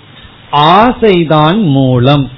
[0.52, 2.30] ஆசைதான் மூலம்.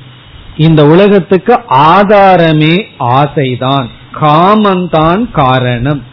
[0.58, 3.86] இந்த உலகத்துக்கு ஆதாரமே ஆசைதான்.
[4.22, 6.04] காமந்தான் காரணம்.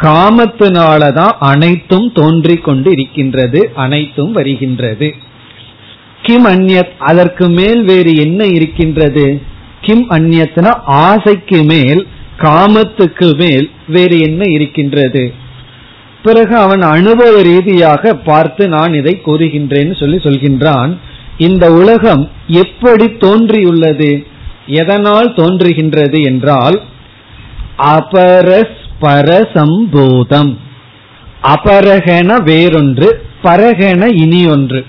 [0.00, 5.14] காமத்தினாலதான் அனைத்தும் தோன்றிக் கொண்டு இருக்கின்றது அனைத்தும் வருகின்றது.
[6.22, 9.42] கிம் அந்யத் அதற்கு மேல் வேறு என்ன இருக்கின்றது?
[9.80, 12.08] கிம் அந்நியத்னா ஆசைக்கு மேல்
[12.42, 15.32] காமத்துக்கு மேல் வேறு என்ன இருக்கின்றது?
[16.22, 20.96] பிறகு அவன் அனுபவ ரீதியாக பார்த்து நான் இதை கூறுகின்றேன்னு சொல்லி சொல்கின்றான்
[21.38, 24.26] இந்த உலகம் எப்படி தோன்றியுள்ளது?
[24.66, 26.82] எதனால் தோன்றுகின்றது என்றால்
[27.94, 30.56] அபரஸ்பரசம்பூதம்.
[31.42, 33.10] அபரகன வேறொன்று
[33.42, 34.84] பரகன இனி ஒன்று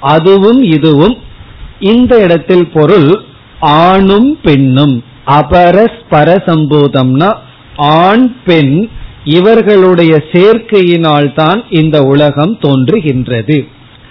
[0.00, 1.16] அதுவும் இதுவும்
[1.78, 3.24] இந்த இடத்தில் பொருள்
[3.60, 5.02] ஆணும் பெண்ணும்.
[5.38, 7.30] அபரஸ்பரசம்பூதம்னா
[7.76, 8.88] ஆண் பெண்
[9.24, 13.58] இவர்களுடைய சேர்க்கையினால் தான் இந்த உலகம் தோன்றுகின்றது.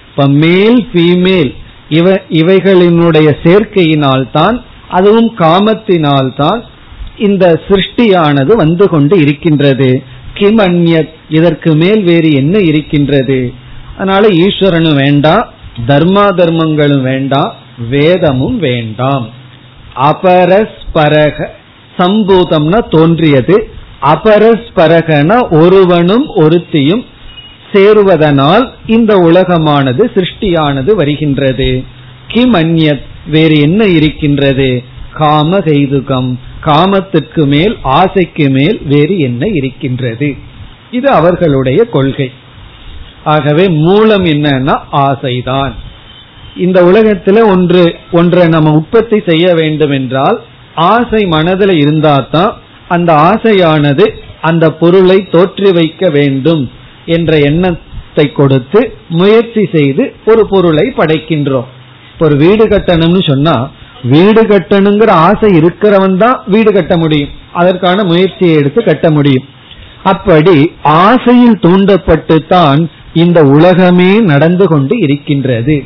[0.09, 1.51] இப்ப மேல் ஃபீமேல்
[1.89, 6.61] இவ இவைகளினுடைய சேர்க்கையினால் தான் அதுவும் காமத்தினால் தான்
[7.17, 10.03] இந்த சிருஷ்டியானது வந்து கொண்டு இருக்கின்றது.
[10.33, 13.53] கிம் அந்யத் இதற்கு மேல் வேறு என்ன இருக்கின்றது?
[13.95, 15.45] அதனால ஈஸ்வரனும் வேண்டாம்
[15.87, 17.51] தர்மா தர்மங்களும் வேண்டாம்
[17.89, 19.29] வேதமும் வேண்டாம்.
[19.95, 21.47] அபரஸ்பரக
[21.97, 23.69] சம்பூதம்னா தோன்றியது.
[24.01, 27.05] அபரஸ்பரகன ஒருவனும் ஒருத்தியும்
[27.73, 31.83] சேருவதனால் இந்த உலகமானது சிருஷ்டியானது வருகின்றது.
[32.27, 34.83] கிம் அந்யத் வேறு என்ன இருக்கின்றது?
[35.13, 40.35] காம கைதுகம் காமத்திற்கு மேல் ஆசைக்கு மேல் வேறு என்ன இருக்கின்றது?
[40.91, 42.31] இது அவர்களுடைய கொள்கை.
[43.23, 45.73] ஆகவே மூலம் என்னன்னா ஆசைதான்.
[46.55, 50.37] இந்த உலகத்துல ஒன்று ஒன்றை நம்ம உற்பத்தி செய்ய வேண்டும் என்றால்
[50.73, 52.51] ஆசை மனதில் இருந்தாதான்
[52.87, 54.05] அந்த ஆசையானது
[54.41, 56.69] அந்த பொருளை தோற்றி வைக்க வேண்டும்
[57.05, 61.69] என்ற எண்ணத்தை கொடுத்து முயற்சி செய்து ஒரு பொருளை படைக்கின்றோம்.
[62.19, 63.55] ஒரு வீடு கட்டணும்னு சொன்னா
[64.01, 67.29] வீடு கட்டணுங்கிற ஆசை இருக்கிறவன் தான் வீடு கட்ட முடியும்.
[67.51, 69.47] அதற்கான முயற்சியை எடுத்து கட்ட முடியும்.
[70.03, 75.83] அப்படி ஆசையில் தூண்டப்பட்டு தான் இந்த உலகமே நடந்து கொண்டு இருக்கின்றது.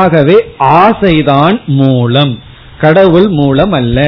[0.00, 0.36] ஆகவே
[0.82, 2.32] ஆசைதான் மூலம்.
[2.80, 3.98] கடவுள் மூலம் அல்ல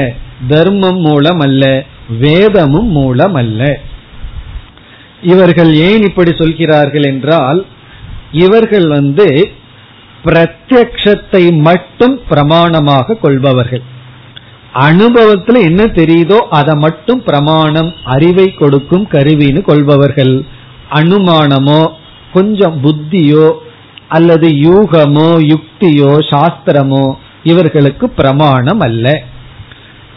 [0.48, 1.64] தர்மம் மூலம் அல்ல
[2.20, 3.62] வேதமும் மூலம் அல்ல
[5.22, 7.60] இவர்கள் ஏன் இப்படி சொல்கிறார்கள் என்றால்
[8.44, 9.28] இவர்கள் வந்து
[10.24, 13.84] பிரத்யக்ஷத்தை மட்டும் பிரமாணமாக கொள்பவர்கள்.
[14.86, 20.34] அனுபவத்துல என்ன தெரியுதோ அதை மட்டும் பிரமாணம் அறிவை கொடுக்கும் கருவின்னு கொள்பவர்கள்.
[20.90, 21.80] அனுமானமோ
[22.32, 23.46] கொஞ்சம் புத்தியோ
[24.08, 29.22] அல்லது யூகமோ யுக்தியோ சாஸ்திரமோ இவர்களுக்கு பிரமாணம் அல்ல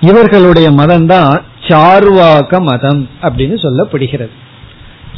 [0.01, 4.29] இவர்களுடைய மதம் தான் சார்வாக மதம் அப்படின்னு சொல்லப்படுகிறது.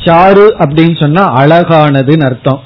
[0.05, 2.61] சாரு அப்படின்னு சொன்னா அழகானதுன்னு அர்த்தம்.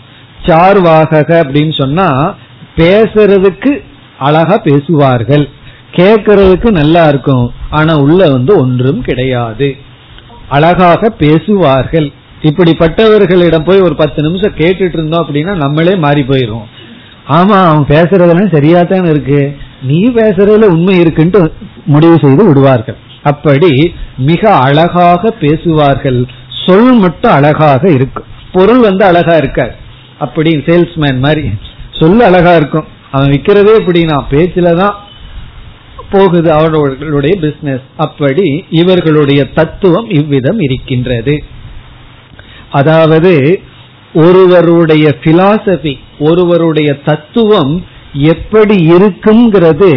[0.46, 2.36] சார்வாக அப்படின்னு சொன்னா
[2.78, 3.82] பேசுறதுக்கு
[4.20, 5.50] அழகா பேசுவார்கள்.
[5.92, 7.52] கேட்கறதுக்கு நல்லா இருக்கும்.
[7.70, 9.76] ஆனா உள்ள வந்து ஒன்றும் கிடையாது.
[10.50, 12.12] அழகாக பேசுவார்கள்.
[12.50, 16.66] இப்படிப்பட்டவர்களிடம் போய் ஒரு பத்து நிமிஷம் கேட்டுட்டு இருந்தோம் அப்படின்னா நம்மளே மாறி போயிரும்
[17.38, 19.40] ஆமா அவன் பேசுறதெல்லாம் சரியா தான் இருக்கு.
[19.82, 21.40] நீ பேசுறதுல உண்மை இருக்குன்ட்டு
[21.86, 22.98] முடிவு செய்து விடுவார்கள்.
[23.24, 23.72] அப்படி
[24.30, 26.20] மிக அழகாக பேசுவார்கள்.
[26.66, 29.74] சொல் மட்டும் அழகாக இருக்கும் பொருள் வந்து அழகா இருக்காது.
[30.18, 31.44] அப்படி சேல்ஸ்மேன் மாதிரி.
[32.00, 32.88] சொல்ல அழகா இருக்கும்.
[33.12, 34.96] அவன் விற்கிறதே எப்படின்னா பேச்சுல தான்
[36.10, 38.46] போகுது அவர்களுடைய பிசினஸ் அப்படி
[38.82, 41.36] இவர்களுடைய தத்துவம் இவ்விதம் இருக்கின்றது.
[42.78, 43.34] அதாவது
[44.26, 45.94] ஒருவருடைய பிலாசபி
[46.28, 47.74] ஒருவருடைய தத்துவம்
[48.34, 49.92] எப்படி இருக்குங்கிறது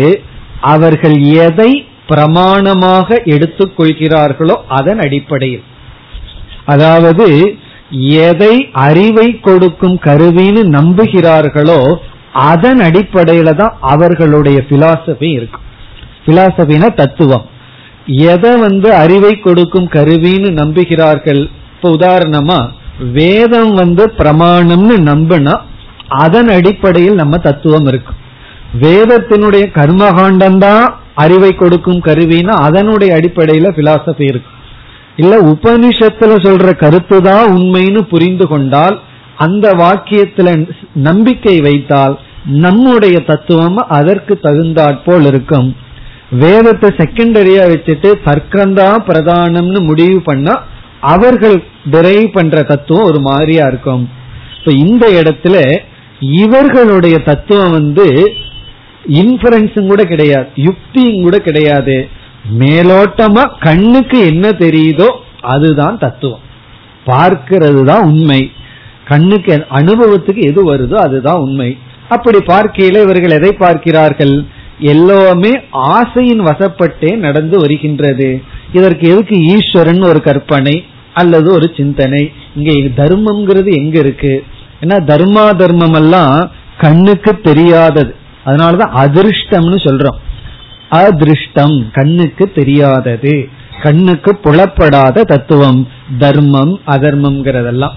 [0.72, 1.70] அவர்கள் எதை
[2.10, 5.64] பிரமாணமாக எடுத்துக்கொள்கிறார்களோ அதன் அடிப்படையில்.
[6.72, 7.26] அதாவது
[8.30, 8.54] எதை
[8.86, 11.80] அறிவை கொடுக்கும் கருவின்னு நம்புகிறார்களோ
[12.48, 15.66] அதன் அடிப்படையில தான் அவர்களுடைய பிலாசபி இருக்கும்
[16.26, 17.46] பிலாசபின தத்துவம்.
[18.32, 21.42] எதை வந்து அறிவை கொடுக்கும் கருவின்னு நம்புகிறார்கள்
[21.78, 22.60] இப்ப உதாரணமா
[23.16, 25.52] வேதம் வந்து பிரமாணம்னு நம்பினா
[26.18, 28.18] அதன் அடிப்படையில் நம்ம தத்துவம் இருக்கும்
[28.80, 34.54] வேதத்தினுடைய கர்மகாண்டம் தான் அறிவை கொடுக்கும் கருவின்னா அதனுடைய அடிப்படையில பிலாசபி இருக்கும்
[35.16, 38.96] இல்ல உபனிஷத்துல சொல்ற கருத்து தான் உண்மைன்னு புரிந்து கொண்டால்
[39.36, 40.48] அந்த வாக்கியத்துல
[41.02, 42.14] நம்பிக்கை வைத்தால்
[42.62, 45.68] நம்முடைய தத்துவம் அதற்கு தகுந்தாற்போல் இருக்கும்.
[46.38, 50.54] வேதத்தை செகண்டரியா வச்சுட்டு தர்க்கம்தான் பிரதானம்னு முடிவு பண்ணா
[51.00, 54.08] அவர்கள் டிரைவ் பண்ற தத்துவம் ஒரு மாதிரியா இருக்கும்.
[54.58, 55.78] இப்ப இந்த இடத்துல
[56.20, 58.32] இவர்களுடைய தத்துவம் வந்து
[59.08, 62.08] இன்ஃபரன்ஸும் கூட கிடையாது யுக்தியும் கூட கிடையாது.
[62.58, 65.06] மேலோட்டமா கண்ணுக்கு என்ன தெரியுதோ
[65.40, 66.40] அதுதான் தத்துவம்.
[67.06, 68.50] பார்க்கிறது தான் உண்மை.
[69.04, 71.78] கண்ணுக்கு அனுபவத்துக்கு எது வருதோ அதுதான் உண்மை.
[72.08, 74.46] அப்படி பார்க்கையில இவர்கள் எதை பார்க்கிறார்கள்?
[74.78, 78.42] எல்லாமே ஆசையின் வசப்பட்டே நடந்து வருகின்றது.
[78.72, 82.32] இதற்கு எதுக்கு ஈஸ்வரன் ஒரு கற்பனை அல்லது ஒரு சிந்தனை?
[82.56, 84.44] இங்க தர்மம்ங்கிறது எங்க இருக்கு?
[84.80, 88.14] ஏன்னா தர்மா தர்மம் எல்லாம் கண்ணுக்கு தெரியாதது.
[88.46, 90.16] அதனாலதான் அதிர்ஷ்டம்னு சொல்றோம்.
[90.88, 93.48] அதிருஷ்டம் கண்ணுக்கு தெரியாதது.
[93.82, 97.92] கண்ணுக்கு புலப்படாத தத்துவம் தர்மம் அதர்மம்ங்கிறதெல்லாம்.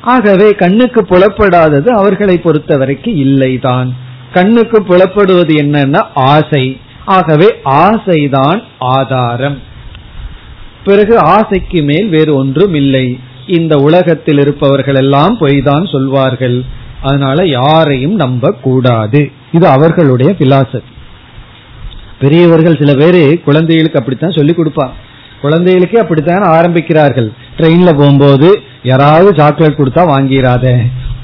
[0.00, 3.88] ஆகவே கண்ணுக்கு புலப்படாதது அவர்களை பொறுத்த வரைக்கும் இல்லைதான்.
[4.32, 6.80] கண்ணுக்கு புலப்படுவது என்னன்னா ஆசை.
[7.04, 9.66] ஆகவே ஆசைதான் ஆதாரம்.
[10.88, 13.06] பிறகு ஆசைக்கு மேல் வேறு ஒன்றும் இல்லை.
[13.58, 16.58] இந்த உலகத்தில் இருப்பவர்கள் எல்லாம் பொய் தான் சொல்வார்கள்.
[17.08, 19.20] அதனால யாரையும் நம்ப கூடாது
[19.56, 20.88] இது அவர்களுடைய பிலாசபி
[22.22, 24.94] பெரியவர்கள் சில பேரு குழந்தைகளுக்கு அப்படித்தான் சொல்லி கொடுப்பாங்க.
[25.42, 27.28] குழந்தைகளுக்கே அப்படித்தான் ஆரம்பிக்கிறார்கள்.
[27.58, 28.48] ட்ரெயின்ல போகும்போது
[28.90, 30.66] யாராவது சாக்லேட் கொடுத்தா வாங்கிடாத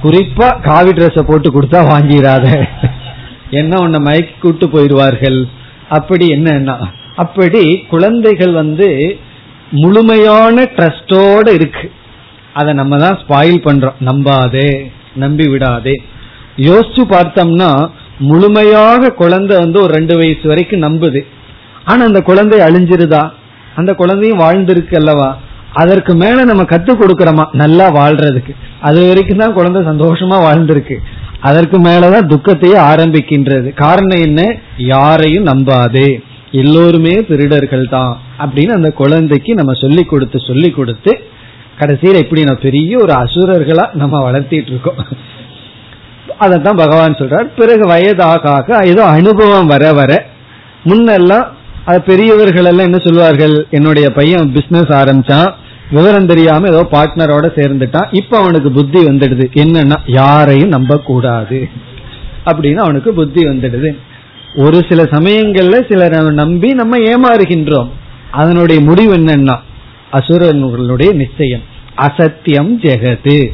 [0.05, 2.47] குறிப்பா காவி ட்ரெஸ் போட்டு கொடுத்தா வாங்கிடாத
[3.61, 5.41] என்ன உன்னை மயக்கி கூட்டு போயிடுவார்கள்?
[5.99, 6.77] அப்படி என்னன்னா
[7.23, 8.89] அப்படி குழந்தைகள் வந்து
[9.81, 11.87] முழுமையான ட்ரஸ்டோட இருக்கு.
[12.53, 13.97] அதை நம்ம தான் ஸ்பாயில் பண்றோம்.
[14.09, 14.69] நம்பாதே
[15.15, 15.95] நம்பி விடாதே
[16.57, 17.71] யோசிச்சு பார்த்தோம்னா
[18.19, 21.21] முழுமையாக குழந்தை வந்து ஒரு ரெண்டு வயசு வரைக்கும் நம்புது.
[21.85, 23.23] ஆனா அந்த குழந்தை அழிஞ்சிருதா?
[23.75, 25.37] அந்த குழந்தையும் வாழ்ந்திருக்கு அல்லவா?
[25.73, 27.45] அதற்கு மேல நம்ம கத்து கொடுக்கறோமா?
[27.53, 28.53] நல்லா வாழ்றதுக்கு.
[28.81, 30.97] அது வரைக்கும் தான் குழந்தை சந்தோஷமா வாழ்ந்திருக்கு.
[31.41, 33.75] அதற்கு மேலதான் துக்கத்தையே ஆரம்பிக்கின்றது.
[33.75, 34.43] காரணம் என்ன?
[34.77, 36.09] யாரையும் நம்பாதே.
[36.61, 38.13] எல்லோருமே திருடர்கள் தான்
[38.45, 41.13] அப்படின்னு அந்த குழந்தைக்கு நம்ம சொல்லி கொடுத்து சொல்லி கொடுத்து
[41.79, 45.01] கடைசியில் எப்படி நான் பெரிய ஒரு அசுரர்களா நம்ம வளர்த்திட்டு இருக்கோம்.
[46.45, 47.49] அதைத்தான் பகவான் சொல்றார்.
[47.59, 50.13] பிறகு வயதாக ஏதோ அனுபவம் வர வர
[50.91, 51.47] முன்னெல்லாம்
[51.89, 53.57] அது பெரியவர்கள் எல்லாம் என்ன சொல்வார்கள்?
[53.71, 55.51] என்னுடைய பையன் பிசினஸ் ஆரம்பிச்சான்.
[55.91, 58.09] விவரம் தெரியாம ஏதோ பார்ட்னரோட சேர்ந்துட்டான்.
[58.21, 59.45] இப்ப அவனுக்கு புத்தி வந்துடுது.
[59.63, 61.59] என்னன்னா யாரையும் நம்ப கூடாது
[62.51, 63.91] அப்படின்னு அவனுக்கு புத்தி வந்துடுது.
[64.57, 67.91] ஒரு சில சமயங்கள்ல சிலர் நம்பி நம்ம ஏமாறுகின்றோம்.
[68.31, 69.57] அதனுடைய முடிவு என்னன்னா
[70.13, 71.63] அசுரனுடைய நிச்சயம்.
[71.97, 73.47] அசத்தியம் ஜெகது.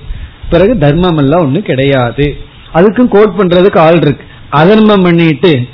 [0.51, 2.37] பிறகு தர்மம் எல்லாம் ஒண்ணு கிடையாது.
[2.75, 4.25] அதுக்கும் கோட் பண்றதுக்கு ஆள் இருக்கு.
[4.51, 5.67] அதர்மம் பண்ணிட்டு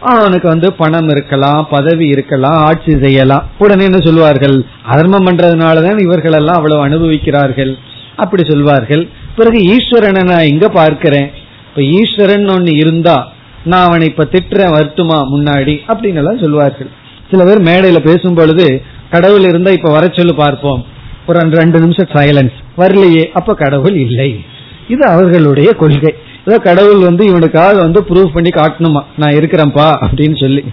[0.00, 3.46] அவனுக்கு வந்து பணம் இருக்கலாம் பதவி இருக்கலாம் ஆட்சி செய்யலாம்.
[3.58, 4.64] உடனே என்ன சொல்வார்கள்?
[4.84, 7.74] அதர்மம் பண்றதுனாலதான் இவர்கள் எல்லாம் அவ்வளவு அனுபவிக்கிறார்கள்.
[8.16, 9.08] அப்படி சொல்வார்கள்.
[9.36, 11.30] பிறகு ஈஸ்வரனை நான் எங்க பார்க்கிறேன்.
[11.68, 13.32] இப்ப ஈஸ்வரன் ஒன்னு இருந்தா
[13.64, 16.90] நான் அவனை இப்ப திட்டுறேன் வருத்துமா முன்னாடி அப்படின்னு எல்லாம் சொல்வார்கள்.
[17.30, 20.84] சில பேர் மேடையில பேசும் பொழுது கடவுள் இருந்தா இப்ப வர சொல்லு பார்ப்போம்.
[21.26, 24.44] ஒரு ரெண்டு நிமிஷம் சைலன்ஸ் வரலையே அப்ப கடவுள் இல்லை.
[24.88, 26.14] இது அவர்களுடைய கொள்கை.
[26.46, 29.02] ஏதோ கடவுள் வந்து இவனுக்காக வந்து ப்ரூவ் பண்ணி காட்டணுமா?
[29.16, 30.64] நான் இருக்கிறேன்ப்பா அப்படின்னு சொல்லி.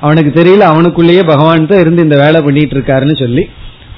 [0.00, 3.48] அவனுக்கு தெரியல அவனுக்குள்ளேயே பகவான் தான் இருந்து இந்த வேலை பண்ணிட்டு இருக்காருன்னு சொல்லி.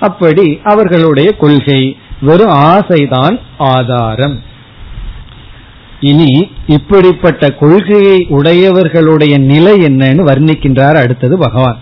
[0.01, 4.43] அப்படி அவர்களுடைய கொள்கை வெறும் ஆசைதான் ஆதாரம்.
[6.01, 11.79] இனி இப்படிப்பட்ட கொள்கையை உடையவர்களுடைய நிலை என்னன்னு வர்ணிக்கின்றார் அடுத்தது பகவான்.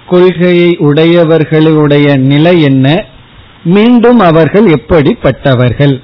[0.06, 3.04] கொள்கையை உடையவர்களுடைய நிலை என்ன?
[3.64, 6.00] மீண்டும் அவர்கள் எப்படிப்பட்டவர்கள்?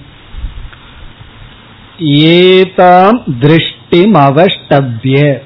[1.99, 5.39] ஏதாம் திருஷ்டிம் அவஷ்டவ்ய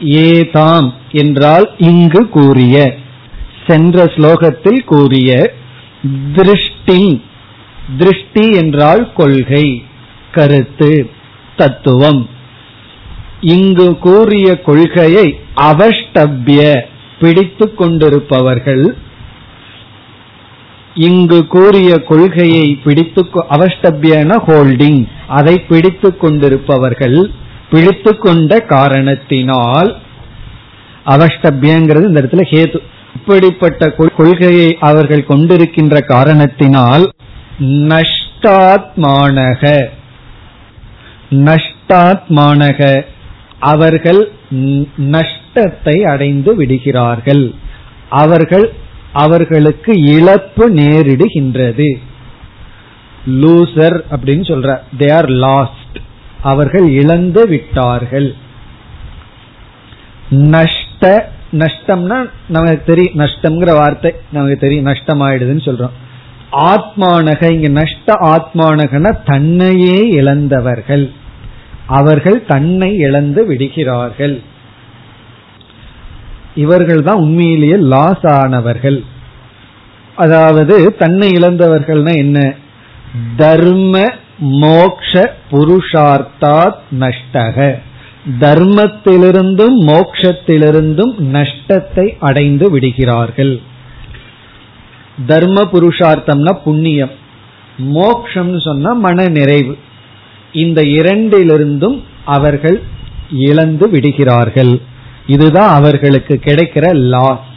[0.00, 2.96] ஏதாம் என்றால் இங்கு கூறிய.
[3.66, 5.52] சென்ற ஸ்லோகத்தில் கூறிய
[6.34, 7.22] திருஷ்டி.
[7.98, 9.84] திருஷ்டி என்றால் கொள்கை
[10.32, 11.10] கருத்து
[11.56, 12.28] தத்துவம்.
[13.42, 15.26] இங்கு கூறிய கொள்கையை
[15.60, 16.60] அவஷ்டபிய
[17.20, 18.84] பிடித்து கொண்டிருப்பவர்கள்
[20.94, 27.18] இங்கு கூறிய கொள்கையை பிடித்து அவஷ்டபியன ஹோல்டிங் அதை பிடித்து கொண்டிருப்பவர்கள்
[27.70, 29.90] பிடித்து கொண்ட காரணத்தினால்
[31.06, 32.78] அவஷ்டபியங்கிறது இந்த இடத்துல ஹேது.
[33.14, 37.04] இப்படிப்பட்ட கொள்கையை அவர்கள் கொண்டிருக்கின்ற காரணத்தினால்
[37.90, 39.62] நஷ்டாத்மானக
[41.30, 42.80] நஷ்டாத்மானக
[43.70, 44.20] அவர்கள்
[45.14, 47.44] நஷ்டத்தை அடைந்து விடுகிறார்கள்.
[48.22, 48.66] அவர்கள்
[49.22, 51.88] அவர்களுக்கு இழப்பு நேரிடுகின்றது.
[53.40, 54.70] லூசர் அப்படின்னு சொல்ற
[55.00, 55.98] தே ஆர் லாஸ்ட்
[56.50, 58.28] அவர்கள் இழந்து விட்டார்கள்.
[60.54, 61.10] நஷ்ட
[61.60, 65.96] நஷ்டம்னா நமக்கு தெரியும் நஷ்டம்ங்கிற வார்த்தை நமக்கு தெரியும் நஷ்டம் ஆயிடுதுன்னு சொல்றோம்.
[66.72, 71.04] ஆத்மானக இங்க நஷ்ட ஆத்மானகன தன்னையே இழந்தவர்கள்.
[71.92, 74.36] அவர்கள் தன்னை இழந்து விடுகிறார்கள்.
[76.54, 78.98] இவர்கள் தான் உண்மையிலேயே லாஸ் ஆனவர்கள்.
[80.14, 82.38] அதாவது தன்னை இழந்தவர்கள்னா என்ன?
[83.36, 83.94] தர்ம
[84.38, 87.68] மோக்ஷ புருஷார்த்தாத் நஷ்டக.
[88.40, 93.54] தர்மத்திலிருந்தும் மோக்ஷத்திலிருந்தும் நஷ்டத்தை அடைந்து விடுகிறார்கள்.
[95.26, 97.14] தர்ம புருஷார்த்தம்னா புண்ணியம்.
[97.94, 99.74] மோக்ஷம்னு சொன்னா மன நிறைவு
[100.52, 102.82] இந்த இரண்டிலிருந்தும் அவர்கள்
[103.30, 104.80] இழந்து விடுகிறார்கள்.
[105.26, 107.50] இதுதான் அவர்களுக்கு கிடைக்கிற லாஸ்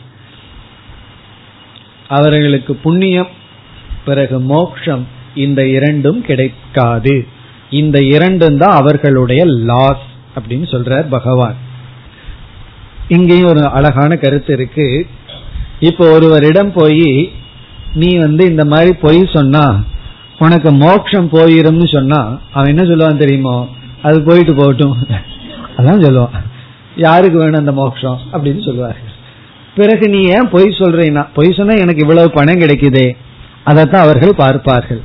[2.08, 3.32] அவர்களுக்கு புண்ணியம்
[4.06, 7.28] பிறகு மோக்ஷம் இந்த இரண்டும் கிடைக்காது.
[7.70, 10.06] இந்த இரண்டும் தான் அவர்களுடைய லாஸ்
[10.36, 11.56] அப்படின்னு சொல்றார் பகவான்.
[13.08, 15.08] இங்கேயும் ஒரு அழகான கருத்து இருக்கு.
[15.80, 17.32] இப்போ ஒருவரிடம் போய்
[17.94, 19.84] நீ வந்து இந்த மாதிரி பொய் சொன்னா
[20.40, 23.68] உனக்கு மோட்சம் போயிரும்னு சொன்னா அவன் என்ன சொல்லுவான் தெரியுமோ?
[24.02, 24.98] அது போயிட்டு போகட்டும்.
[25.78, 26.44] அதான் சொல்லுவான்.
[26.96, 28.20] யாருக்கு வேணும் அந்த மோட்சம்?
[28.34, 28.98] அப்படின்னு சொல்லுவார்.
[29.76, 33.16] பிறகு நீ ஏன் பொய் சொல்றீன்னா பொய் சொன்னா எனக்கு இவ்வளவு பணம் கிடைக்குதே.
[33.64, 35.02] அதைத்தான் அவர்கள் பார்ப்பார்கள்.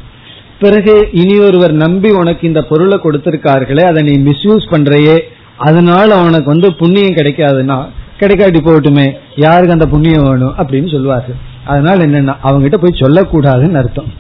[0.61, 5.19] பிறகு இனி ஒருவர் நம்பி உனக்கு இந்த பொருளை கொடுத்திருக்கார்களே அதை நீ மிஸ்யூஸ் பண்றையே
[5.57, 7.89] அதனால அவனுக்கு வந்து புண்ணியம் கிடைக்காதுன்னா
[8.19, 11.35] கிடைக்காட்டி போகட்டுமே யாருக்கு அந்த புண்ணியம் வேணும் அப்படின்னு சொல்லுவார்கள்.
[11.65, 14.20] அதனால என்னன்னா அவங்ககிட்ட போய் சொல்லக்கூடாதுன்னு அர்த்தம்.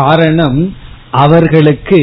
[0.00, 0.60] காரணம்
[1.24, 2.00] அவர்களுக்கு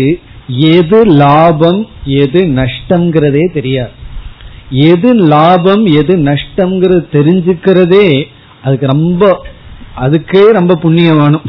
[0.77, 1.81] எது லாபம்
[2.23, 3.93] எது நஷ்டம்ங்கிறதே தெரியாது.
[4.69, 8.07] எது லாபம் எது நஷ்டம்ங்கிறது தெரிஞ்சுக்கிறதே
[8.63, 9.23] அதுக்கு ரொம்ப
[9.97, 11.45] அதுக்கே ரொம்ப புண்ணியம் வேணும்.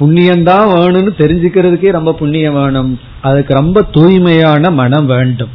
[0.00, 2.92] புண்ணியம்தான் வேணும்னு தெரிஞ்சுக்கிறதுக்கே ரொம்ப புண்ணியம் வேணும்.
[3.20, 5.52] அதுக்கு ரொம்ப தூய்மையான மனம் வேண்டும்.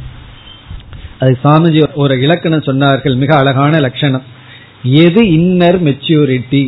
[1.20, 4.24] அது சாமிஜி ஒரு இலக்கணம் சொன்னார்கள் மிக அழகான லட்சணம்.
[4.82, 6.64] எது இன்னர் மெச்சூரிட்டி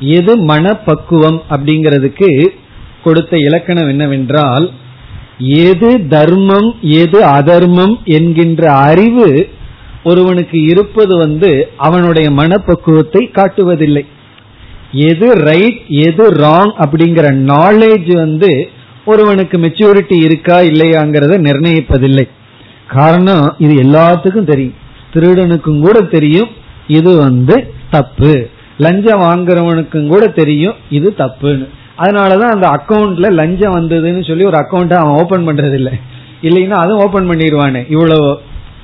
[0.00, 2.30] எது மனப்பக்குவம் அப்படிங்கிறதுக்கு
[3.04, 4.70] கொடுத்த இலக்கணம் என்னவென்றால்
[5.38, 9.48] எது தர்மம் எது அதர்மம் என்கின்ற அறிவு
[10.04, 14.04] ஒருவனுக்கு இருப்பது வந்து அவனுடைய மனப்பக்குவத்தை காட்டுவதில்லை.
[14.92, 18.68] எது ரைட் எது ராங் அப்படிங்கிற நாலேஜ் வந்து
[19.04, 22.28] ஒருவனுக்கு மெச்சூரிட்டி இருக்கா இல்லையாங்கிறத நிர்ணயிப்பதில்லை.
[22.86, 24.78] காரணம் இது எல்லாத்துக்கும் தெரியும்.
[25.14, 26.48] திருடனுக்கும் கூட தெரியும்
[26.86, 28.48] இது வந்து தப்பு.
[28.78, 31.68] லஞ்சம் வாங்குறவனுக்கும் கூட தெரியும் இது தப்புன்னு.
[32.00, 35.92] அதனாலதான் அந்த அக்கௌண்ட்ல லஞ்சம் வந்ததுன்னு சொல்லி ஒரு அக்கௌண்ட் அவன் ஓபன் பண்றது இல்லை
[36.42, 37.86] இல்லைன்னா அதுவும் ஓபன் பண்ணிடுவானே.
[37.88, 38.40] இவ்வளவு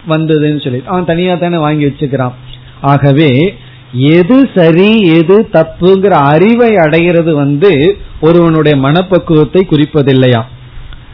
[0.08, 0.82] வந்ததுன்னு சொல்லி.
[0.86, 2.34] அவன் தனியா தானே வாங்கி வச்சுக்கிறான்.
[2.80, 3.54] ஆகவே
[3.92, 10.42] எது சரி எது தப்புங்கிற அறிவை அடைகிறது வந்து ஒருவனுடைய மனப்பக்குவத்தை குறிப்பதில்லையா?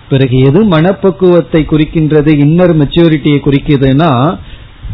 [0.08, 4.38] பிறகு எது மனப்பக்குவத்தை குறிக்கின்றது இன்னர் மெச்சூரிட்டியை குறிக்குதுன்னா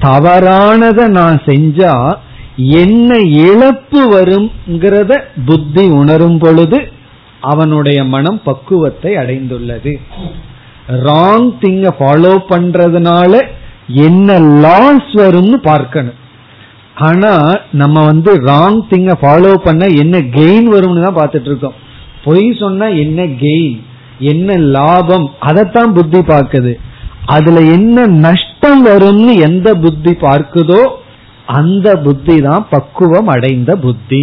[0.01, 2.17] தவறானதை நான் செஞ்சா
[2.57, 6.79] என்ன இழப்பு வருங்கிறத புத்தி உணரும் பொழுது
[7.51, 9.93] அவனுடைய மனம் பக்குவத்தை அடைந்துள்ளது.
[11.07, 13.33] ராங் திங்க ஃபாலோ பண்றதுனால
[14.07, 16.19] என்ன லாஸ் வரும்னு பார்க்கணும்.
[17.09, 17.33] ஆனா
[17.81, 21.79] நம்ம வந்து ராங் திங்க ஃபாலோ பண்ண என்ன கெயின் வரும்னு தான் பார்த்துட்டு இருக்கோம்
[22.25, 23.77] பொய் சொன்னா என்ன கெயின்
[24.33, 26.73] என்ன லாபம் அதைத்தான் புத்தி பார்க்குது.
[27.37, 30.83] அதுல என்ன நஷ்டம் வரும்னு எந்த புத்தி பார்க்குதோ
[31.59, 34.23] அந்த புத்தி தான் பக்குவம் அடைந்த புத்தி.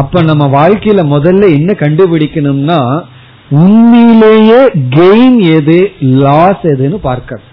[0.00, 2.80] அப்ப நம்ம வாழ்க்கையில முதல்ல என்ன கண்டுபிடிக்கணும்னா
[3.62, 4.60] உண்மையிலேயே
[4.96, 5.76] கெயின் எது
[6.24, 7.50] லாஸ் எதுன்னு பார்க்கணும்.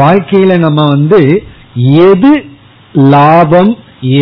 [0.00, 1.20] வாழ்க்கையில நம்ம வந்து
[2.10, 2.32] எது
[3.14, 3.72] லாபம்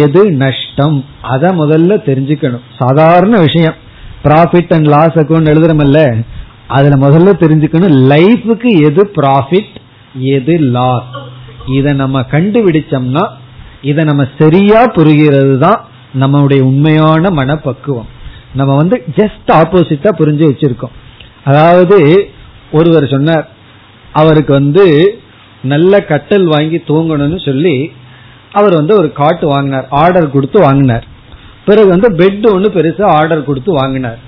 [0.05, 0.97] எது நஷ்டம்
[1.33, 2.65] அத முதல்ல தெரிஞ்சுக்கணும்.
[2.81, 3.77] சாதாரண விஷயம்.
[4.25, 5.99] ப்ராஃபிட் அண்ட் லாஸ் அக்கௌண்ட் எழுதுறமல்ல
[6.77, 9.75] அதுல முதல்ல தெரிஞ்சுக்கணும் லைஃபுக்கு எது ப்ராஃபிட்
[10.37, 11.11] எது லாஸ்
[11.77, 13.25] இத நம்ம கண்டுபிடிச்சோம்னா
[13.91, 15.79] இத நம்ம சரியா புரிகிறது தான்
[16.21, 18.09] நம்மளுடைய உண்மையான மனப்பக்குவம்.
[18.55, 20.95] நம்ம வந்து ஜஸ்ட் ஆப்போசிட்டா புரிஞ்சு வச்சிருக்கோம்.
[21.45, 21.99] அதாவது
[22.73, 23.47] ஒருவர் சொன்னார்
[24.13, 24.85] அவருக்கு வந்து
[25.63, 27.77] நல்ல கட்டல் வாங்கி தூங்கணும்னு சொல்லி
[28.53, 31.05] அவர் வந்து ஒரு காட்டு வாங்கினார் ஆர்டர் கொடுத்து வாங்கினார்.
[31.65, 34.19] பிறகு வந்து பெட் ஒன்று பெருசா ஆர்டர் கொடுத்து வாங்கினார்.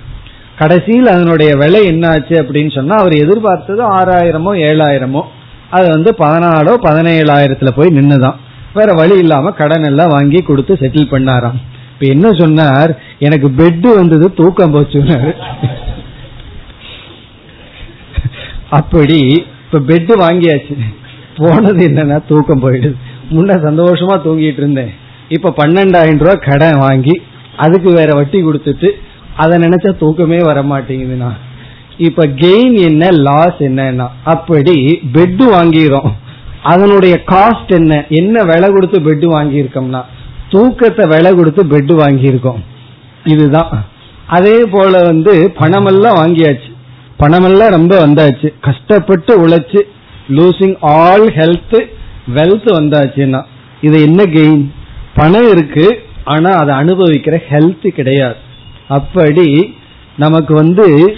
[0.59, 5.23] கடைசியில் அதனுடைய விலை என்ன ஆச்சு அப்படின்னு சொன்னா அவர் எதிர்பார்த்தது ஆறாயிரமோ ஏழாயிரமோ
[5.71, 8.39] அது வந்து பதினாலோ பதினேழாயிரத்துல போய் நின்றுதான்
[8.75, 11.59] வேற வழி இல்லாம கடன் எல்லாம் வாங்கி கொடுத்து செட்டில் பண்ணாராம்.
[11.99, 12.91] இப்ப என்ன சொன்னார்?
[13.19, 15.31] எனக்கு பெட் வந்தது தூக்கம் போச்சுனாரு
[18.79, 19.17] அப்படி
[19.65, 20.75] இப்ப பெட் வாங்கியாச்சு.
[21.37, 22.97] போனது என்னன்னா தூக்கம் போயிடுது.
[23.31, 24.93] முன்ன சந்தோஷமா தூங்கிட்டு இருந்தேன்.
[25.29, 27.15] இப்ப பன்னெண்டாயிரம் ரூபாய் கடன் வாங்கி
[27.57, 28.91] அதுக்கு வேற வட்டி கொடுத்துட்டு
[29.37, 31.31] அதை நினைச்சா தூக்கமே வர மாட்டேங்குதுண்ணா.
[32.09, 34.77] இப்ப கெயின் என்ன லாஸ் என்னன்னா அப்படி
[35.17, 36.11] பெட் வாங்கிறோம்
[36.63, 37.93] அதனுடைய காஸ்ட் என்ன?
[38.21, 40.03] என்ன விலை கொடுத்து பெட் வாங்கியிருக்கோம்னா
[40.51, 42.63] தூக்கத்தை விலை கொடுத்து பெட் வாங்கியிருக்கோம்.
[43.25, 43.85] இதுதான்.
[44.27, 46.77] அதே போல வந்து பணமெல்லாம் வாங்கியாச்சு.
[47.19, 48.55] பணமெல்லாம் ரொம்ப வந்தாச்சு.
[48.61, 49.81] கஷ்டப்பட்டு உழைச்சு
[50.29, 51.85] லூசிங் ஆல் ஹெல்த்
[52.35, 53.43] வெல்த் வந்தாச்சுன்னா
[53.81, 54.71] இது என்ன கெயின்
[55.15, 58.37] பணம் இருக்கு ஆனா அதை அனுபவிக்கிற ஹெல்த் கிடையாது.
[58.89, 59.75] அப்படி
[60.17, 61.15] நமக்கு வந்து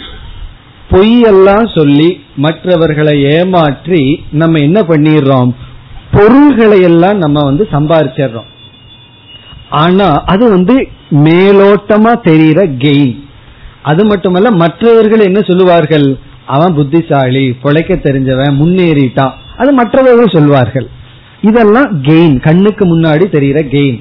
[0.91, 5.55] பொய்யெல்லாம் சொல்லி மற்றவர்களை ஏமாற்றி நம்ம என்ன பண்ணிடுறோம்?
[6.13, 8.49] பொருள்களை எல்லாம் நம்ம வந்து சம்பாதிச்சிடுறோம்
[9.71, 13.29] ஆனா அது வந்து மேலோட்டமா தெரிகிற கெயின்
[13.83, 16.19] அது மட்டுமல்ல மற்றவர்கள் என்ன சொல்லுவார்கள்?
[16.47, 19.31] அவன் புத்திசாலி பொழைக்க தெரிஞ்சவன் முன்னேறிட்டான்.
[19.57, 20.89] அது மற்றவர்கள் சொல்வார்கள்.
[21.41, 24.01] இதெல்லாம் கெயின் கண்ணுக்கு முன்னாடி தெரிகிற கெயின்.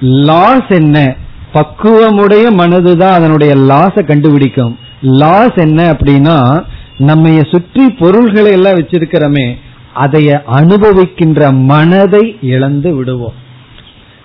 [0.00, 1.16] லாஸ் என்ன?
[1.54, 4.78] பக்குவமுடைய மனதுதான் அதனுடைய லாஸ கண்டுபிடிக்கும்.
[5.02, 6.64] லாஸ் என்ன அப்படின்னா
[6.96, 9.54] நம்ம சுற்றி பொருள்களை எல்லாம் வச்சிருக்கிறோமே
[9.94, 13.48] அதைய அனுபவிக்கின்ற மனதை இழந்து விடுவோம்.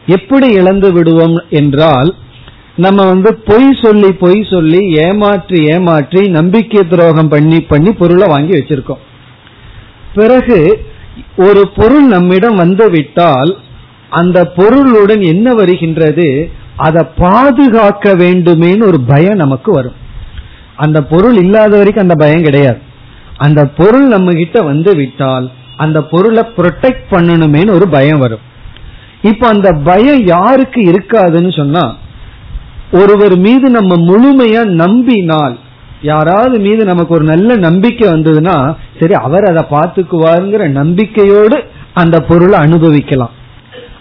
[0.07, 2.09] எப்படி இழந்து விடுவோம் என்றால்
[2.75, 9.01] நம்ம வந்து பொய் சொல்லி பொய் சொல்லி ஏமாற்றி ஏமாற்றி நம்பிக்கை துரோகம் பண்ணி பண்ணி பொருளை வாங்கி வச்சிருக்கோம்.
[10.13, 10.59] பிறகு
[11.37, 13.51] ஒரு பொருள் நம்மிடம் வந்து விட்டால்
[14.09, 16.27] அந்த பொருளுடன் என்ன வருகின்றது
[16.75, 19.97] அதை பாதுகாக்க வேண்டுமேன்னு ஒரு பயம் நமக்கு வரும்.
[20.75, 22.79] அந்த பொருள் இல்லாத வரைக்கும் அந்த பயம் கிடையாது.
[23.37, 28.43] அந்த பொருள் நம்ம கிட்ட வந்து விட்டால் அந்த பொருளை ப்ரொடெக்ட் பண்ணணுமேனு ஒரு பயம் வரும்.
[29.29, 31.83] இப்ப அந்த பயம் யாருக்கு இருக்காதுன்னு சொன்னா
[32.91, 35.55] ஒருவர் மீது நம்ம முழுமையா நம்பினால்
[36.01, 38.55] யாராவது மீது நமக்கு ஒரு நல்ல நம்பிக்கை வந்ததுன்னா
[38.99, 41.57] சரி அவர் அதை பார்த்துக்குவாருங்கிற நம்பிக்கையோடு
[41.93, 43.33] அந்த பொருளை அனுபவிக்கலாம்.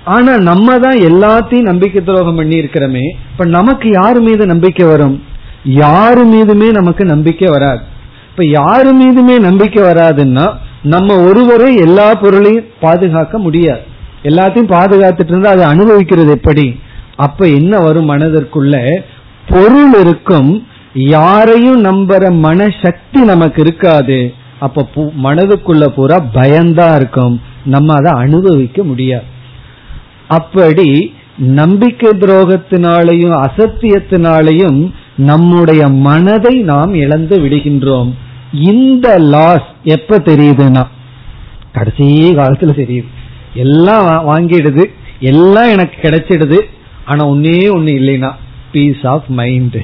[0.04, 5.16] ஆனா நம்ம தான் எல்லாத்தையும் நம்பிக்கை துரோகம் பண்ணி இருக்கிறோமே இப்ப நமக்கு யாரு மீது நம்பிக்கை வரும்?
[5.64, 7.82] யாரு மீதுமே நமக்கு நம்பிக்கை வராது.
[8.30, 10.46] இப்ப யாரு மீதுமே நம்பிக்கை வராதுன்னா
[10.94, 13.84] நம்ம ஒருவரை எல்லா பொருளையும் பாதுகாக்க முடியாது.
[14.24, 16.80] எல்லாத்தையும் பாதுகாத்துட்டு இருந்தா அதை அனுபவிக்கிறது எப்படி?
[17.16, 19.00] அப்ப என்ன வரும் மனதிற்குள்ள?
[19.48, 20.66] பொருள் இருக்கும்.
[20.94, 24.34] யாரையும் நம்புற மனசக்தி நமக்கு இருக்காது.
[24.58, 24.88] அப்ப
[25.22, 27.40] மனதுக்குள்ள பூரா பயந்தா இருக்கும்.
[27.64, 29.24] நம்ம அதை அனுபவிக்க முடியாது.
[30.28, 38.12] அப்படி நம்பிக்கை துரோகத்தினாலையும் அசத்தியத்தினாலையும் நம்முடைய மனதை நாம் இழந்து விடுகின்றோம்.
[38.52, 40.82] இந்த லாஸ் எப்ப தெரியுதுன்னா?
[41.72, 43.08] கடைசி காலத்துல தெரியுது.
[43.54, 44.84] எல்லாம் வாங்கிடுது.
[45.20, 46.60] எல்லாம் எனக்கு கிடைச்சிடுது.
[47.04, 48.30] ஆனா ஒன்னே ஒன்னு இல்லைன்னா
[48.72, 49.76] பீஸ் ஆஃப் மைண்ட்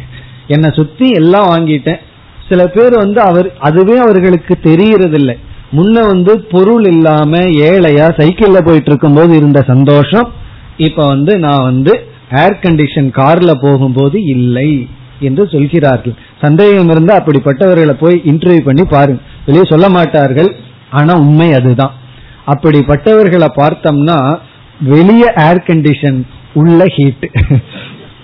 [0.46, 2.00] என்னை சுத்தி எல்லாம் வாங்கிட்டேன்.
[2.48, 5.38] சில பேர் வந்து அவர் அதுவே அவர்களுக்கு தெரியறதில்லை.
[5.72, 10.32] முன்ன வந்து பொருள் இல்லாம ஏழையா சைக்கிள்ல போயிட்டு இருக்கும் போது இருந்த சந்தோஷம்
[10.76, 14.88] இப்ப வந்து நான் வந்து ஏர் கண்டிஷன் கார்ல போகும்போது இல்லை
[15.20, 16.14] என்று சொல்கிறார்கள்.
[16.40, 19.20] சந்தேகம் இருந்தா அப்படிப்பட்டவர்களை போய் இன்டர்வியூ பண்ணி பாருங்க.
[19.46, 20.56] வெளியே சொல்ல மாட்டார்கள்.
[20.90, 21.94] ஆனா உண்மை அதுதான்.
[22.46, 24.38] அப்படிப்பட்டவர்களை பார்த்தோம்னா
[24.80, 26.22] வெளியே ஏர் கண்டிஷன்
[26.52, 27.26] உள்ள ஹீட்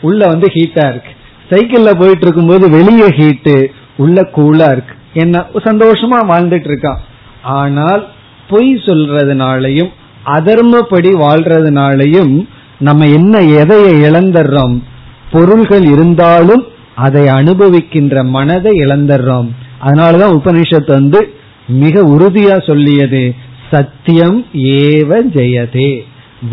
[0.01, 1.13] உள்ள வந்து ஹீட்டா இருக்கு.
[1.51, 4.95] சைக்கிள்ல போயிட்டு இருக்கும்போது வெளியே ஹீட்டு உள்ள கூலா இருக்கு.
[5.13, 5.47] என்ன?
[5.55, 6.99] சந்தோஷமா வாழ்ந்துட்டு இருக்கான்
[7.43, 8.09] ஆனால்
[8.49, 9.91] பொய் சொல்றதுனாலையும்
[10.27, 12.47] அதர்மப்படி வாழ்றதுனாலையும்
[12.79, 14.83] நம்ம என்ன எதையை இழந்துடுறோம்
[15.31, 16.65] பொருள்கள் இருந்தாலும்
[16.95, 19.49] அதை அனுபவிக்கின்ற மனதை இழந்துடுறோம்
[19.85, 21.29] அதனாலதான் உபனிஷத்து வந்து
[21.67, 23.35] மிக உறுதியா சொல்லியது
[23.71, 25.91] சத்தியம் ஏவ ஜெயதே.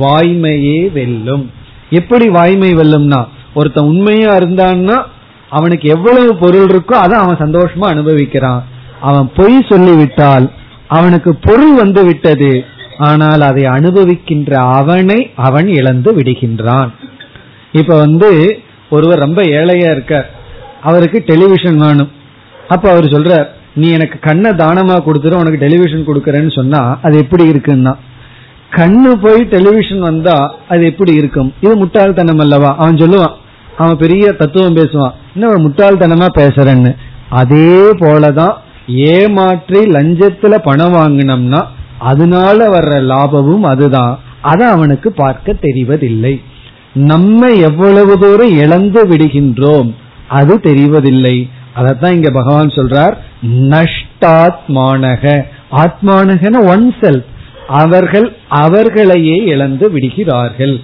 [0.02, 1.46] வாய்மையே வெல்லும்.
[1.90, 3.22] எப்படி வாய்மை வெல்லும்னா
[3.54, 4.98] ஒருத்தன் உண்மையா இருந்தான்னா
[5.50, 8.62] அவனுக்கு எவ்வளவு பொருள் இருக்கோ அதை அவன் சந்தோஷமா அனுபவிக்கிறான்.
[9.02, 10.46] அவன் பொய் சொல்லிவிட்டால்
[10.88, 12.52] அவனுக்கு பொருள் வந்து விட்டது.
[12.98, 16.92] ஆனால் அதை அனுபவிக்கின்ற அவனை அவன் இழந்து விடுகின்றான்.
[17.72, 18.30] இப்ப வந்து
[18.90, 20.30] ஒருவர் ரொம்ப ஏழையா இருக்க
[20.82, 22.12] அவருக்கு டெலிவிஷன் வேணும்.
[22.68, 23.34] அப்ப அவர் சொல்ற
[23.76, 27.94] நீ எனக்கு கண்ணை தானமா கொடுத்துரு உனக்கு டெலிவிஷன் கொடுக்கறேன்னு சொன்னா அது எப்படி இருக்குன்னா?
[28.70, 31.54] கண்ணு போய் டெலிவிஷன் வந்தா அது எப்படி இருக்கும்?
[31.62, 32.76] இது முட்டாள்தனம் அல்லவா?
[32.78, 33.34] அவன் சொல்லுவான்.
[33.78, 35.12] அவன் பெரிய தத்துவம் பேசுவான்.
[35.36, 36.96] இன்னும் முட்டாள்தனமா பேசுறேன்னு?
[37.30, 38.54] அதே போலதான்
[38.88, 41.62] ஏமாற்றி லஞ்சத்துல பணம் வாங்கினோம்னா
[42.00, 44.20] அதனால வர்ற லாபமும் அதுதான்.
[44.42, 46.42] அதை அவனுக்கு பார்க்க தெரிவதில்லை.
[46.94, 49.94] நம்ம எவ்வளவு தூரம் இழந்து விடுகின்றோம்
[50.28, 51.50] அது தெரிவதில்லை.
[51.76, 53.16] அதத்தான் இங்க பகவான் சொல்றார்
[53.74, 55.44] நஷ்டாத்மானக.
[55.72, 57.30] ஆத்மானகன ஒன் செல்ஃப்
[57.68, 60.80] அவர்கள் அவர்களையே இழந்து விடுகிறார்கள்.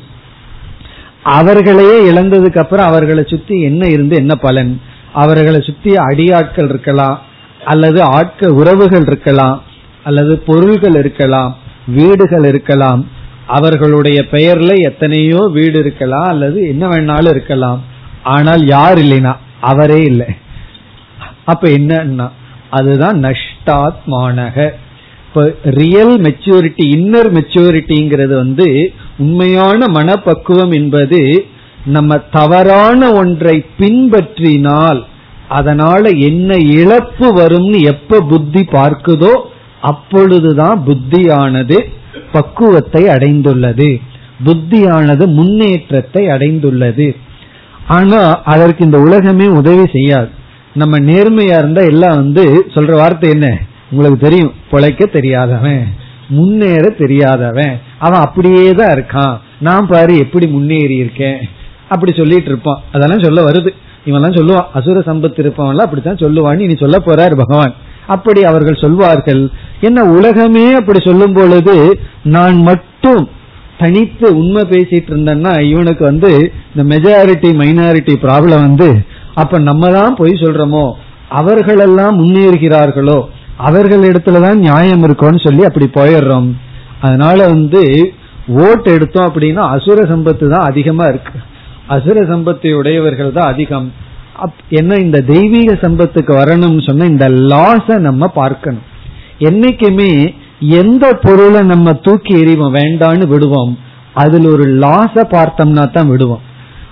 [1.23, 4.81] அவர்களையே இழந்ததுக்கு அப்புறம் அவர்களை சுத்தி என்ன இருந்து என்ன பலன்?
[5.13, 7.21] அவர்களை சுத்தி அடியாட்கள் இருக்கலாம்
[7.65, 9.63] அல்லது ஆட்கள் உறவுகள் இருக்கலாம்
[10.03, 13.07] அல்லது பொருள்கள் இருக்கலாம் வீடுகள் இருக்கலாம்.
[13.47, 17.83] அவர்களுடைய பெயர்ல எத்தனையோ வீடு இருக்கலாம் அல்லது என்ன வேணாலும் இருக்கலாம்.
[18.23, 20.27] ஆனால் யார் இல்லைனா அவரே இல்லை.
[21.49, 22.27] அப்ப என்னன்னா
[22.69, 24.57] அதுதான் நஷ்டாத்மானக.
[25.27, 25.43] இப்ப
[25.79, 28.67] ரியல் மெச்சூரிட்டி இன்னர் மெச்சூரிட்டிங்கிறது வந்து
[29.17, 31.21] உண்மையான மனப்பக்குவம் என்பது
[31.85, 35.01] நம்ம தவறான ஒன்றை பின்பற்றினால்
[35.49, 39.33] அதனால என்ன இழப்பு வரும்னு எப்ப புத்தி பார்க்குதோ
[39.81, 41.77] அப்பொழுதுதான் புத்தியானது
[42.31, 43.89] பக்குவத்தை அடைந்துள்ளது.
[44.45, 47.07] புத்தியானது முன்னேற்றத்தை அடைந்துள்ளது.
[47.87, 50.31] ஆனா அதற்கு இந்த உலகமே உதவி செய்யாது.
[50.79, 53.47] நம்ம நேர்மையா இருந்தா எல்லாம் வந்து சொல்ற வார்த்தை என்ன?
[53.91, 54.53] உங்களுக்கு தெரியும்.
[54.71, 55.83] பொழைக்க தெரியாதவன்.
[56.27, 57.73] முன்னேற தெரியாதவன்.
[57.99, 59.35] அவன் அப்படியே தான் இருக்கான்.
[59.59, 61.39] நான் பாரு எப்படி முன்னேறி இருக்கேன்.
[61.89, 62.81] அப்படி சொல்லிட்டு இருப்பான்.
[62.91, 63.69] அதெல்லாம் சொல்ல வருது.
[64.05, 67.73] இவெல்லாம் சொல்லுவான் அசுர சம்பத்து இருப்பவன்லாம் அப்படித்தான் சொல்லுவான்னு இனி சொல்ல போறார் பகவான்.
[68.07, 69.49] அப்படி அவர்கள் சொல்வார்கள்.
[69.81, 73.29] என்ன உலகமே அப்படி சொல்லும் பொழுது நான் மட்டும்
[73.77, 78.89] தனித்து உண்மை பேசிட்டு இருந்தேன்னா இவனுக்கு வந்து இந்த மெஜாரிட்டி மைனாரிட்டி ப்ராப்ளம் வந்து
[79.41, 80.85] அப்ப நம்ம தான் பொய் சொல்றோமோ?
[81.39, 83.19] அவர்களெல்லாம் முன்னேறுகிறார்களோ?
[83.67, 86.49] அவர்கள் இடத்துலதான் நியாயம் இருக்கும்னு சொல்லி அப்படி போயிடுறோம்.
[87.05, 87.81] அதனால வந்து
[88.65, 91.37] ஓட்டு எடுத்தோம் அப்படின்னா அசுர சம்பத்து தான் அதிகமா இருக்கு.
[91.95, 93.87] அசுர சம்பத்தை உடையவர்கள் தான் அதிகம்.
[94.79, 98.85] என்ன இந்த தெய்வீக சம்பத்துக்கு வரணும்னு சொன்னா இந்த லாஸ நம்ம பார்க்கணும்.
[99.49, 100.11] என்னைக்குமே
[100.81, 103.73] எந்த பொருளை நம்ம தூக்கி எறிவோம் வேண்டான்னு விடுவோம்
[104.23, 106.43] அதுல ஒரு லாஸ பார்த்தோம்னா தான் விடுவோம்.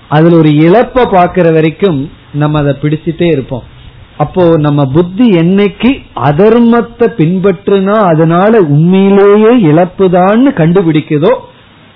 [0.08, 3.62] அதுல ஒரு இழப்ப பாக்குற வரைக்கும் நம்ம அதை பிடிச்சிட்டே இருப்போம்.
[4.16, 11.32] அப்போ நம்ம புத்தி என்னைக்கு அதர்மத்தை பின்பற்றுனா அதனால உண்மையிலேயே இழப்புதான்னு கண்டுபிடிக்குதோ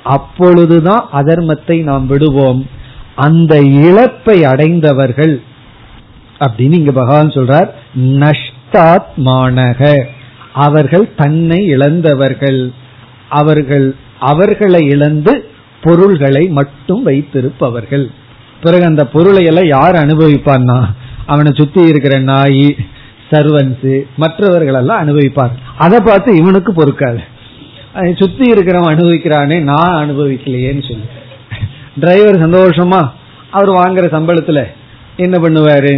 [0.05, 2.67] அப்பொழுதுதான் அதர்மத்தை நாம் விடுவோம்.
[3.15, 5.35] அந்த இழப்பை அடைந்தவர்கள்
[6.39, 7.71] அப்படின்னு இங்க பகவான் சொல்றார்
[8.23, 9.81] நஷ்டாத்மானக.
[10.53, 12.73] அவர்கள் தன்னை இழந்தவர்கள்.
[13.29, 15.35] அவர்கள் அவர்களை இழந்து
[15.83, 18.07] பொருள்களை மட்டும் வைத்திருப்பவர்கள்.
[18.63, 20.79] பிறகு அந்த பொருளை எல்லாம் யார் அனுபவிப்பான்னா?
[21.27, 22.67] அவனை சுத்தி இருக்கிற நாய்
[23.31, 25.55] சர்வன்ஸ் மற்றவர்கள் எல்லாம் அனுபவிப்பார்.
[25.79, 27.23] அதை பார்த்து இவனுக்கு பொறுக்காது.
[28.19, 31.07] சுத்தி இருக்கிறவன் அனுபவிக்கிறானே நான் அனுபவிக்கலையேன்னு சொல்லி.
[32.01, 33.01] டிரைவர் சந்தோஷமா?
[33.51, 34.61] அவர் வாங்குற சம்பளத்துல
[35.17, 35.93] என்ன பண்ணுவாரு?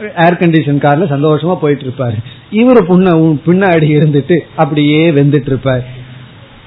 [0.00, 2.16] ஏர் கண்டிஷன் கார்ல சந்தோஷமா போயிட்டு இருப்பாரு
[2.52, 3.08] இவரு புண்ண
[3.46, 5.84] பின்னாடி இருந்துட்டு அப்படியே வெந்துட்டு இருப்பார்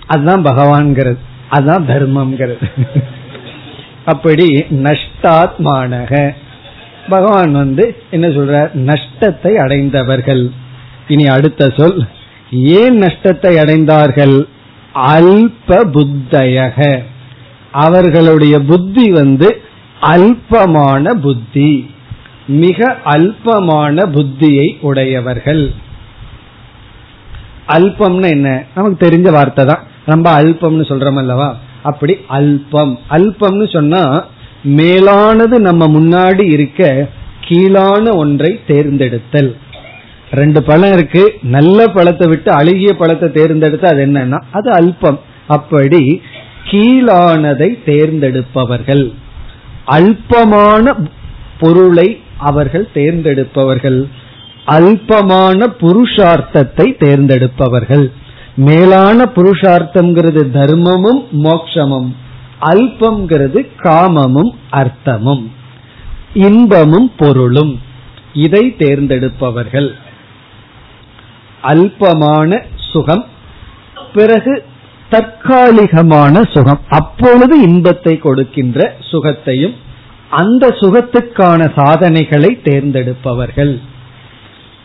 [0.07, 1.18] அதுதான் பகவான்கிறது.
[1.52, 2.72] அதான் தர்மம்ங்கிறது.
[4.06, 6.36] அப்படி நஷ்டாத்மானக.
[7.10, 10.50] பகவான் வந்து என்ன சொல்ற நஷ்டத்தை அடைந்தவர்கள்.
[11.08, 12.08] இனி அடுத்த சொல்.
[12.52, 14.48] ஏன் நஷ்டத்தை அடைந்தார்கள்?
[14.93, 17.04] அல்ப புத்தயக.
[17.72, 19.62] அவர்களுடைய புத்தி வந்து
[20.02, 21.95] அல்பமான புத்தி.
[22.48, 25.72] மிக அல்பமான புத்தியை உடையவர்கள்.
[27.68, 28.64] அல்பம்னு என்ன?
[28.76, 29.95] நமக்கு தெரிஞ்ச வார்த்தை தான்.
[30.10, 31.47] ரொம்ப அல்பம்னு சொல்றோம் அல்லவா
[31.89, 32.93] அப்படி அல்பம்.
[33.18, 34.03] அல்பம்னு சொன்னா
[34.80, 36.82] மேலானது நம்ம முன்னாடி இருக்க
[37.47, 39.51] கீழான ஒன்றை தேர்ந்தெடுத்தல்.
[40.39, 41.22] ரெண்டு பழம் இருக்கு
[41.55, 45.20] நல்ல பழத்தை விட்டு அழுகிய பழத்தை தேர்ந்தெடுத்து அது என்னன்னா அது அல்பம்.
[45.55, 46.01] அப்படி
[46.70, 49.05] கீழானதை தேர்ந்தெடுப்பவர்கள்.
[49.97, 50.95] அல்பமான
[51.62, 52.08] பொருளை
[52.49, 53.99] அவர்கள் தேர்ந்தெடுப்பவர்கள்.
[54.76, 58.05] அல்பமான புருஷார்த்தத்தை தேர்ந்தெடுப்பவர்கள்.
[58.58, 62.16] மேலான புருஷார்த்தம்ங்கிறது தர்மமும் மோக்ஷமும்.
[62.62, 65.51] அல்பம்ங்கிறது காமமும் அர்த்தமும்.
[66.34, 67.82] இன்பமும் பொருளும்.
[68.34, 69.89] இதை தேர்ந்தெடுப்பவர்கள்.
[71.64, 73.26] அல்பமான சுகம்
[74.14, 74.64] பிறகு
[75.10, 76.80] தற்காலிகமான சுகம்.
[76.89, 79.76] அப்பொழுது இன்பத்தை கொடுக்கின்ற சுகத்தையும்
[80.30, 83.80] அந்த சுகத்துக்கான சாதனைகளை தேர்ந்தெடுப்பவர்கள்.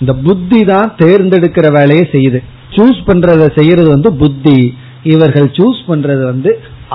[0.01, 2.43] இந்த புத்தி தான் தேர்ந்தெடுக்கிற வேலையை செய்யுது.
[2.75, 4.59] சூஸ் பண்றத செய்யறது வந்து புத்தி.
[5.15, 6.51] இவர்கள் சூஸ் பண்றது வந்து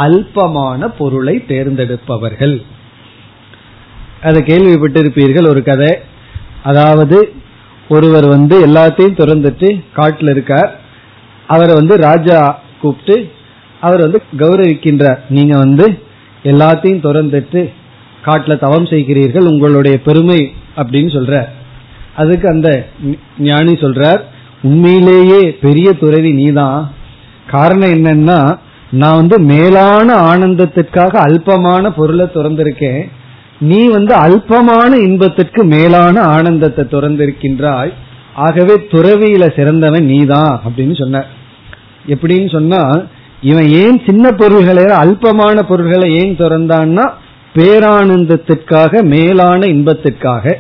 [0.05, 2.55] அல்பமான பொருளை தேர்ந்தெடுப்பவர்கள்.
[4.27, 5.91] அதை கேள்விப்பட்டிருப்பீர்கள் ஒரு கதை.
[6.63, 7.17] அதாவது
[7.89, 10.71] ஒருவர் வந்து எல்லாத்தையும் திறந்துட்டு காட்டில் இருக்கார்.
[11.47, 12.39] அவரை வந்து ராஜா
[12.81, 13.15] கூப்பிட்டு
[13.81, 15.19] அவர் வந்து கௌரவிக்கின்றார்.
[15.29, 15.85] நீங்க வந்து
[16.43, 17.61] எல்லாத்தையும் திறந்துட்டு
[18.21, 20.39] காட்டில் தவம் செய்கிறீர்கள் உங்களுடைய பெருமை
[20.75, 21.35] அப்படின்னு சொல்ற
[22.15, 22.69] அதுக்கு அந்த
[23.49, 24.21] ஞானி சொல்றார்.
[24.61, 26.93] உண்மையிலேயே பெரிய துறவி நீதான்.
[27.47, 28.57] காரணம் என்னன்னா
[28.91, 33.09] நான் வந்து மேலான ஆனந்தத்திற்காக அல்பமான பொருளை திறந்திருக்கேன்.
[33.59, 37.93] நீ வந்து அல்பமான இன்பத்திற்கு மேலான ஆனந்தத்தை திறந்திருக்கின்றாய்.
[38.35, 41.25] ஆகவே துறவியில சிறந்தவன் நீதான் அப்படின்னு சொன்ன
[42.07, 43.01] எப்படின்னு சொன்னா
[43.41, 47.09] இவன் ஏன் சின்ன பொருள்களை அல்பமான பொருள்களை ஏன் திறந்தான்னா
[47.55, 50.57] பேரானந்தத்திற்காக மேலான இன்பத்திற்காக.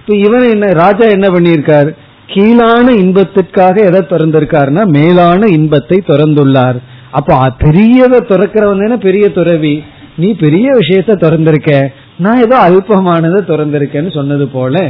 [0.00, 1.96] இப்ப இவன் என்ன ராஜா என்ன பண்ணியிருக்கார்?
[2.28, 6.78] கீழான இன்பத்திற்காக எதை திறந்திருக்காருன்னா மேலான இன்பத்தை திறந்துள்ளார்.
[7.10, 9.74] அப்ப பெரியதை திறக்கிறவன் பெரிய துறவி.
[10.16, 11.70] நீ பெரிய விஷயத்த திறந்திருக்க.
[12.18, 14.84] நான் ஏதோ அல்பமானதை திறந்திருக்கேன்னு சொன்னது போல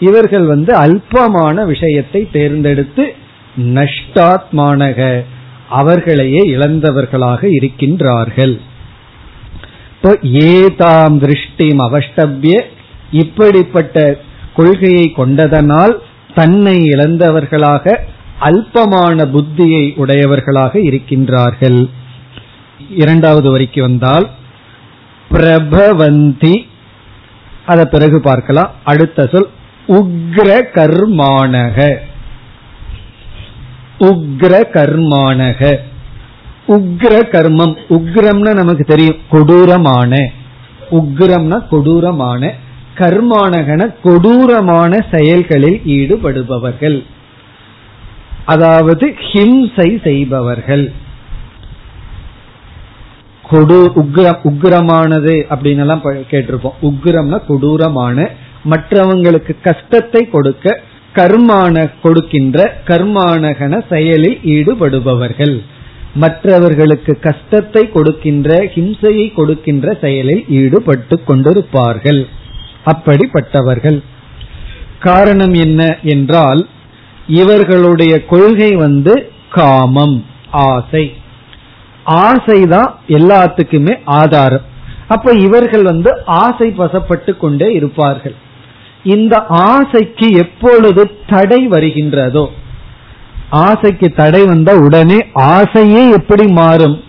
[0.00, 3.04] இவர்கள் வந்து அல்பமான விஷயத்தை தேர்ந்தெடுத்து
[3.76, 5.00] நஷ்டாத்மானக
[5.68, 8.54] அவர்களையே இழந்தவர்களாக இருக்கின்றார்கள்.
[9.94, 10.10] இப்போ
[10.48, 12.56] ஏதாம் திருஷ்டிம் அவஷ்டபிய
[13.10, 14.04] இப்படிப்பட்ட
[14.54, 15.94] கொள்கையை கொண்டதனால்
[16.36, 17.98] தன்னை இழந்தவர்களாக
[18.40, 21.90] அல்பமான புத்தியை உடையவர்களாக இருக்கின்றார்கள்.
[22.90, 24.30] இரண்டாவது வரைக்கு வந்தால்
[25.30, 26.54] பிரபவந்தி.
[27.66, 28.74] அத பிறகு பார்க்கலாம்.
[28.84, 29.48] அடுத்த சொல்
[29.88, 31.96] உக்ர கர்மானக.
[33.98, 35.76] உக்ர கர்மானக.
[36.68, 40.30] உக்ர கர்மம் உக்ரம்னா நமக்கு தெரியும் கொடூரமான.
[40.90, 42.54] உக்ரம்னா கொடூரமான.
[43.00, 46.98] கர்மானகன கொடூரமான செயல்களில் ஈடுபடுபவர்கள்.
[48.54, 50.84] அதாவது ஹிம்சை செய்பவர்கள்.
[53.50, 56.76] கொடு உக்ர உக்ரமானது அப்படின்னு எல்லாம் கேட்டிருப்போம்.
[56.82, 58.28] உக்ரம்னா கொடூரமான
[58.70, 60.80] மற்றவங்களுக்கு கஷ்டத்தை கொடுக்க
[61.14, 65.54] கர்மான கொடுக்கின்ற கர்மானகன செயலில் ஈடுபடுபவர்கள்.
[66.22, 72.20] மற்றவர்களுக்கு கஷ்டத்தை கொடுக்கின்ற ஹிம்சையை கொடுக்கின்ற செயலில் ஈடுபட்டு கொண்டிருப்பார்கள்.
[72.86, 74.02] அப்படிப்பட்டவர்கள்.
[75.00, 76.68] காரணம் என்ன என்றால்
[77.26, 81.14] இவர்களுடைய கொள்கை வந்து காமம் ஆசை.
[82.06, 84.66] ஆசைதான் எல்லாத்துக்குமே ஆதாரம்.
[85.08, 88.34] அப்ப இவர்கள் வந்து ஆசை வசப்பட்டு கொண்டே இருப்பார்கள்.
[89.04, 92.46] இந்த ஆசைக்கு எப்பொழுது தடை வருகின்றதோ
[93.50, 97.02] ஆசைக்கு தடை வந்த உடனே ஆசையே எப்படி மாறும்?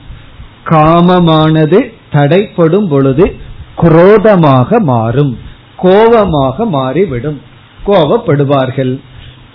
[0.63, 1.79] காமமானது
[2.11, 3.35] தடைப்படும் பொழுது
[3.75, 5.37] குரோதமாக மாறும்.
[5.77, 7.41] கோபமாக மாறிவிடும்.
[7.85, 8.99] கோபப்படுவார்கள்.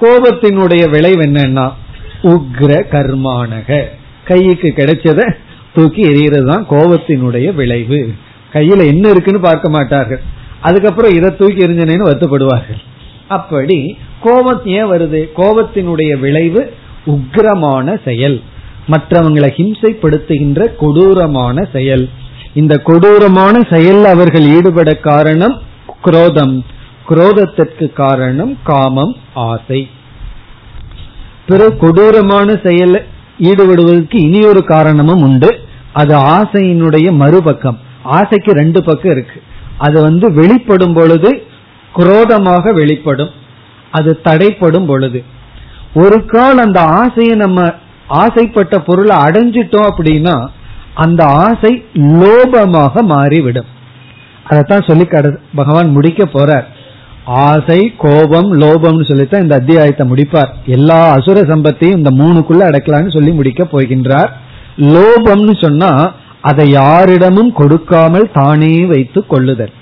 [0.01, 1.73] கோபத்தினுடைய விளைவு என்னன்னா
[2.23, 3.85] உக்ர கர்மானக.
[4.25, 5.35] கைக்கு கிடைச்சத
[5.75, 8.13] தூக்கி எறிகிறது தான் கோபத்தினுடைய விளைவு.
[8.53, 10.21] கையில என்ன இருக்குன்னு பார்க்க மாட்டார்கள்.
[10.61, 12.81] அதுக்கப்புறம் இதை தூக்கி எறிஞ்சனேன்னு வருத்தப்படுவார்கள்.
[13.29, 15.29] அப்படி கோபம் ஏன் வருது?
[15.37, 16.75] கோபத்தினுடைய விளைவு
[17.07, 18.41] உக்ரமான செயல்.
[18.91, 22.09] மற்றவங்களை ஹிம்சைப்படுத்துகின்ற கொடூரமான செயல்.
[22.55, 25.63] இந்த கொடூரமான செயல் அவர்கள் ஈடுபட காரணம்
[26.03, 26.65] குரோதம்.
[27.09, 29.89] குரோதத்திற்கு காரணம் காமம் ஆசை.
[31.47, 33.07] பிறகு கொடூரமான செயல்
[33.39, 35.61] ஈடுபடுவதற்கு இனி ஒரு காரணமும் உண்டு.
[35.93, 37.79] அது ஆசையினுடைய மறுபக்கம்.
[38.03, 39.43] ஆசைக்கு ரெண்டு பக்கம் இருக்கு.
[39.79, 41.47] அது வந்து வெளிப்படும் பொழுது
[41.93, 43.31] குரோதமாக வெளிப்படும்.
[43.91, 45.25] அது தடைப்படும் பொழுது.
[45.95, 47.73] ஒரு கால் அந்த ஆசையை நம்ம
[48.07, 50.47] ஆசைப்பட்ட பொருளை அடைஞ்சிட்டோம் அப்படின்னா
[50.95, 53.81] அந்த ஆசை லோபமாக மாறிவிடும்.
[54.49, 55.07] அதைத்தான் சொல்லி
[55.55, 56.67] பகவான் முடிக்க போறார்.
[57.25, 60.51] ஆசை கோபம் லோபம்னு சொல்லித்தான் இந்த அத்தியாயத்தை முடிப்பார்.
[60.67, 64.31] எல்லா அசுர சம்பத்தையும் இந்த மூணுக்குள்ள அடைக்கலாம்னு சொல்லி முடிக்க போகின்றார்.
[64.95, 65.93] லோபம்னு சொன்னா
[66.41, 69.73] அதை யாரிடமும் கொடுக்காமல் தானே வைத்து கொள்ளுதல்.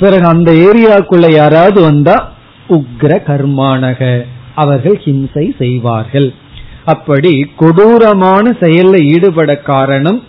[0.00, 2.16] பிறகு அந்த ஏரியாக்குள்ள யாராவது வந்தா
[2.68, 4.00] உக்ர கர்மானக
[4.54, 6.28] அவர்கள் ஹிம்சை செய்வார்கள்.
[6.84, 10.20] அப்படி கொடூரமான செயல்ல ஈடுபட காரணம்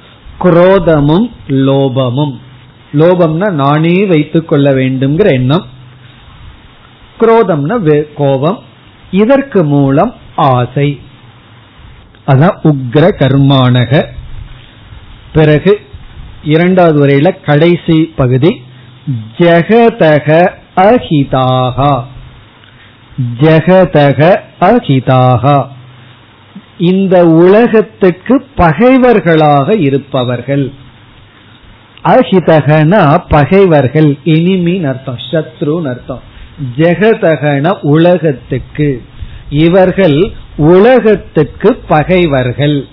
[0.44, 2.36] குரோதமும் லோபமும்.
[2.94, 5.66] லோபம்னா நானே வைத்துக் கொள்ள வேண்டும்ங்கிற எண்ணம்.
[7.20, 8.60] குரோதம்னா கோபம்.
[9.12, 11.00] இதற்கு மூலம் ஆசை.
[12.28, 14.06] அதான் உக்ர கர்மானக.
[15.34, 15.80] பிறகு
[16.44, 18.62] இரண்டாவது வரையில கடைசி பகுதி.
[19.38, 22.04] ஜெகதக அஹிதாகா
[23.40, 25.68] ஜெகதக அஹிதாகா
[26.78, 30.74] இந்த உலகத்துக்கு பகைவர்களாக இருப்பவர்கள்.
[32.04, 34.18] அஹிதகனா பகைவர்கள்.
[34.24, 35.16] இனிமின் அர்த்தம்?
[35.32, 36.22] சத்ருன்னு அர்த்தம்?
[36.78, 39.02] ஜெகதகன உலகத்துக்கு.
[39.50, 42.86] இவர்கள் உலகத்துக்கு பகைவர்கள்.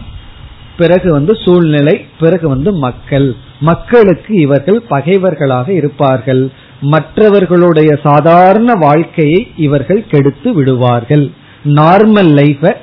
[0.78, 3.36] பிறகு வந்து சூழ்நிலை பிறகு வந்து மக்கள்.
[3.60, 6.52] மக்களுக்கு இவர்கள் பகைவர்களாக இருப்பார்கள்.
[6.82, 11.32] மற்றவர்களுடைய சாதாரண வாழ்க்கையை இவர்கள் கெடுத்து விடுவார்கள்.
[11.66, 12.76] நார்மல் லைஃப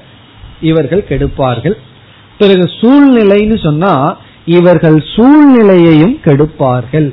[0.60, 1.74] இவர்கள் கெடுப்பார்கள்.
[2.38, 7.12] பிறகு சூழ்நிலைன்னு சொன்னா இவர்கள் சூழ்நிலையையும் கெடுப்பார்கள்.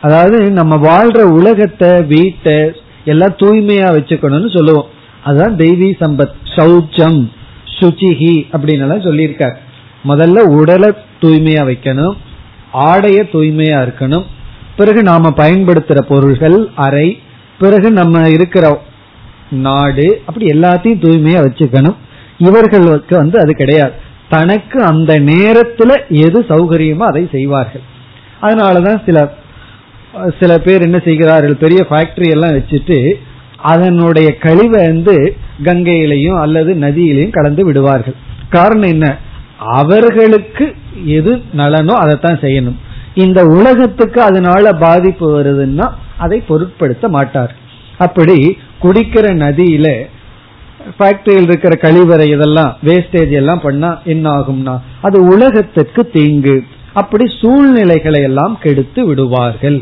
[0.00, 2.72] அதாவது நம்ம வாழ்ற உலகத்தை வீட்டை
[3.04, 4.88] எல்லாம் தூய்மையா வச்சுக்கணும்னு சொல்லுவோம்.
[5.24, 7.28] அதுதான் தெய்வீ சம்பத் சௌச்சம்
[7.80, 9.56] சுச்சிகி அப்படின்னு எல்லாம் சொல்லியிருக்கார்.
[10.04, 10.90] முதல்ல உடலை
[11.20, 12.16] தூய்மையா வைக்கணும்
[12.72, 14.24] ஆடைய தூய்மையா இருக்கணும்.
[14.76, 17.18] பிறகு நாம பயன்படுத்துற பொருள்கள் அறை
[17.58, 18.82] பிறகு நம்ம இருக்கிற
[19.50, 21.96] நாடு அப்படி எல்லாத்தையும் தூய்மையா வச்சுக்கணும்.
[22.38, 23.92] இவர்களுக்கு வந்து அது கிடையாது.
[24.28, 27.84] தனக்கு அந்த நேரத்துல எது சௌகரியமோ அதை செய்வார்கள்.
[28.42, 29.18] அதனாலதான் சில
[30.40, 33.14] சில பேர் என்ன செய்கிறார்கள் பெரிய ஃபேக்டரி எல்லாம் வச்சுட்டு
[33.56, 38.14] அதனுடைய கழிவை வந்து கங்கையிலையும் அல்லது நதியிலையும் கலந்து விடுவார்கள்.
[38.48, 39.06] காரணம் என்ன?
[39.58, 40.74] அவர்களுக்கு
[41.04, 42.78] எது நலனோ அதைத்தான் செய்யணும்.
[43.14, 47.54] இந்த உலகத்துக்கு அதனால பாதிப்பு வருதுன்னா அதை பொருட்படுத்த மாட்டார்
[47.98, 49.88] அப்படி குடிக்கிற நதியில
[50.98, 56.56] ஃபேக்டரியில் இருக்கிற கழிவறை இதெல்லாம் வேஸ்டேஜ் எல்லாம் பண்ணா என்ன ஆகும்னா அது உலகத்துக்கு தீங்கு.
[56.92, 59.78] அப்படி சூழ்நிலைகளை எல்லாம் கெடுத்து விடுவார்கள்.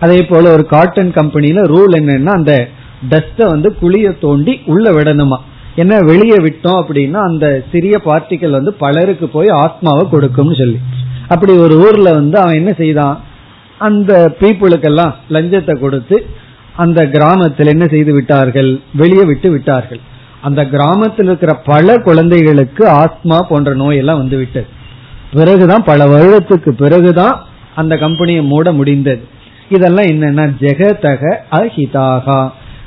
[0.00, 2.54] அதே போல ஒரு காட்டன் கம்பெனில ரூல் என்னன்னா அந்த
[3.10, 5.38] டஸ்ட வந்து குழிய தோண்டி உள்ள விடணுமா?
[5.74, 10.78] என்ன வெளியே விட்டோம் அப்படின்னா அந்த சிறிய பார்ட்டிகள் வந்து பலருக்கு போய் ஆத்மாவை கொடுக்கும்னு சொல்லி.
[11.28, 13.16] அப்படி ஒரு ஊர்ல வந்து அவன் என்ன செய்தான்?
[13.78, 16.16] அந்த பீப்புளுக்கெல்லாம் லஞ்சத்தை கொடுத்து
[16.78, 18.70] அந்த கிராமத்தில் என்ன செய்து விட்டார்கள்?
[18.94, 20.00] வெளியே விட்டு விட்டார்கள்.
[20.40, 24.66] அந்த கிராமத்தில் இருக்கிற பல குழந்தைகளுக்கு ஆத்மா போன்ற நோயெல்லாம் வந்து விட்டது
[25.32, 27.34] பிறகுதான் பல வருடத்துக்கு பிறகுதான்
[27.74, 29.24] அந்த கம்பெனியை மூட முடிந்தது.
[29.68, 31.22] இதெல்லாம் என்னன்னா ஜெகதக
[31.52, 32.38] அஹிதாகா.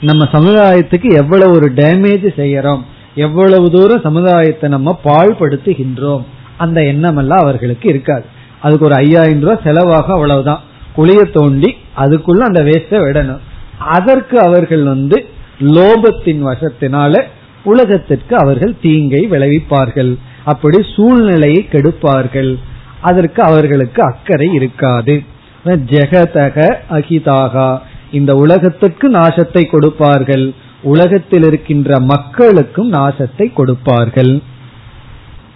[0.01, 2.81] நம்ம சமுதாயத்துக்கு எவ்வளவு ஒரு டேமேஜ் செய்யறோம்.
[3.15, 6.25] எவ்வளவு தூரம் சமுதாயத்தை நம்ம பாழ்படுத்துகின்றோம்.
[6.57, 8.25] அந்த எண்ணம் எல்லாம் அவர்களுக்கு இருக்காது.
[8.61, 10.61] அதுக்கு ஒரு ஐயாயிரம் ரூபாய் செலவாக அவ்வளவுதான்.
[10.97, 13.43] குளிய தோண்டி அதுக்குள்ள அந்த வேஸ்ட விடணும்.
[13.87, 15.25] அதற்கு அவர்கள் வந்து
[15.59, 17.23] லோபத்தின் வசத்தினால
[17.63, 20.17] உலகத்திற்கு அவர்கள் தீங்கை விளைவிப்பார்கள்.
[20.43, 22.59] அப்படி சூழ்நிலையை கெடுப்பார்கள்.
[23.01, 25.23] அதற்கு அவர்களுக்கு அக்கறை இருக்காது.
[25.65, 27.79] ஜெகதக அகிதாகா.
[28.11, 30.53] இந்த உலகத்துக்கு நாசத்தை கொடுப்பார்கள்.
[30.81, 34.41] உலகத்தில் இருக்கின்ற மக்களுக்கும் நாசத்தை கொடுப்பார்கள்.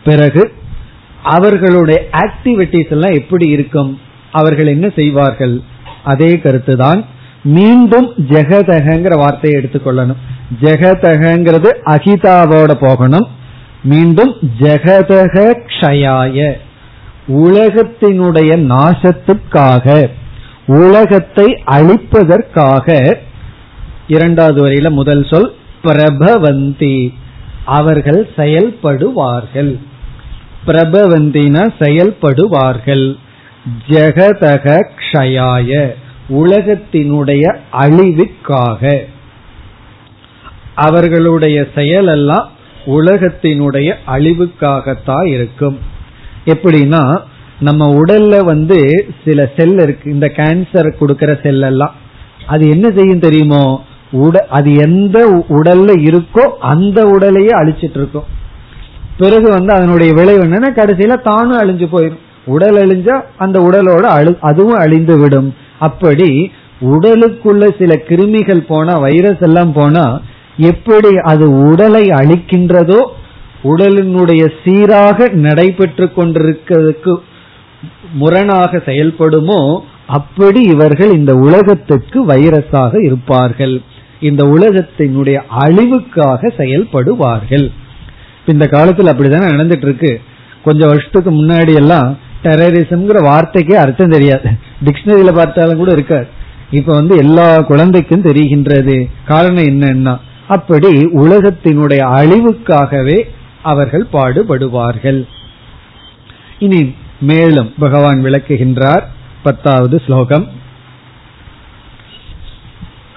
[0.03, 0.51] பிறகு
[1.23, 3.99] அவர்களுடைய ஆக்டிவிட்டிஸ் எல்லாம் எப்படி இருக்கும்?
[4.31, 5.61] அவர்கள் என்ன செய்வார்கள்?
[6.03, 7.05] அதே கருத்துதான்
[7.45, 10.15] மீண்டும் ஜெகதகங்கிற வார்த்தையை எடுத்துக்கொள்ளணும்.
[10.61, 13.27] ஜெகதகங்கிறது அகிதாவோட போகணும்.
[13.83, 16.53] மீண்டும் ஜெகதக க்ஷயாய.
[17.27, 20.09] உலகத்தினுடைய நாசத்துக்காக
[20.65, 23.17] உலகத்தை அழிப்பதற்காக
[24.07, 27.13] இரண்டாவது வரையில முதல் சொல் பிரபவந்தி.
[27.65, 29.79] அவர்கள் செயல்படுவார்கள்.
[30.67, 33.15] பிரபவந்தின செயல்படுவார்கள்.
[33.87, 35.95] ஜெகதக க்ஷயாய.
[36.29, 38.99] உலகத்தினுடைய அழிவுக்காக
[40.75, 42.45] அவர்களுடைய செயலெல்லாம்
[42.85, 45.79] உலகத்தினுடைய அழிவுக்காகத்தான் இருக்கும்.
[46.45, 47.17] எப்படின்னா
[47.59, 51.93] நம்ம உடல்ல வந்து சில செல் இருக்கு இந்த கேன்சர் கொடுக்கற செல் எல்லாம்
[52.47, 53.83] அது என்ன செய்யும் தெரியுமோ?
[54.11, 58.23] உட அது எந்த உடல்ல இருக்கோ அந்த உடலையே அழிச்சிட்டு இருக்கும்.
[59.17, 64.77] பிறகு வந்து அதனுடைய விளைவு என்னன்னா கடைசியில தானும் அழிஞ்சு போயிடும் உடல் அழிஞ்சா அந்த உடலோட அழு அதுவும்
[64.77, 65.55] அழிந்து விடும்.
[65.87, 66.29] அப்படி
[66.91, 70.05] உடலுக்குள்ள சில கிருமிகள் போனா வைரஸ் எல்லாம் போனா
[70.69, 72.99] எப்படி அது உடலை அழிக்கின்றதோ
[73.71, 77.13] உடலினுடைய சீராக நடைபெற்று கொண்டிருக்கிறதுக்கு
[78.21, 79.61] முரணாக செயல்படுமோ
[80.17, 83.75] அப்படி இவர்கள் இந்த உலகத்துக்கு வைரஸாக இருப்பார்கள்.
[84.19, 87.65] இந்த உலகத்தினுடைய அழிவுக்காக செயல்படுவார்கள்.
[88.53, 90.11] இந்த காலத்தில் அப்படித்தானே நடந்துட்டு இருக்கு.
[90.63, 92.09] கொஞ்சம் வருஷத்துக்கு முன்னாடி எல்லாம்
[92.43, 94.49] டெரரிசம்ங்கிற வார்த்தைக்கே அர்த்தம் தெரியாது.
[94.83, 96.27] டிக்ஷனரியில பார்த்தாலும் கூட இருக்காது.
[96.71, 99.09] இப்ப வந்து எல்லா குழந்தைக்கும் தெரிகின்றது.
[99.25, 100.17] காரணம் என்னன்னா
[100.47, 103.29] அப்படி உலகத்தினுடைய அழிவுக்காகவே
[103.63, 105.27] அவர்கள் பாடுபடுவார்கள்.
[106.59, 109.03] இனி மேலும் பகவான் விளக்குகின்றார்.
[109.43, 110.47] பத்தாவது ஸ்லோகம்.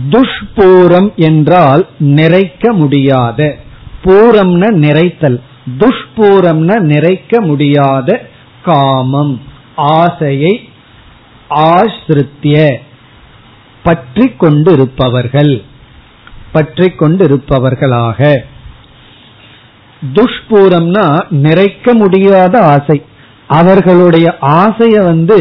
[0.10, 3.56] துஷ்பூரம் என்றால் நிறைக்க முடியாத
[4.04, 5.42] பூரம்ன நிறைத்தல்.
[5.78, 8.30] துஷ்பூரம்ன நிறைக்க முடியாத
[8.64, 9.42] காமம்
[9.76, 10.70] ஆசையை
[11.50, 12.82] ஆசிரித்திய
[13.86, 15.54] பற்றி கொண்டிருப்பவர்கள்
[16.56, 18.20] பற்றி கொண்டிருப்பவர்களாக
[20.16, 21.06] துஷ்பூரம்னா
[21.46, 22.98] நிறைக்க முடியாத ஆசை.
[23.48, 24.28] அவர்களுடைய
[24.60, 25.38] ஆசைய வந்து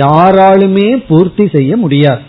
[0.00, 2.24] யாராலுமே பூர்த்தி செய்ய முடியாது.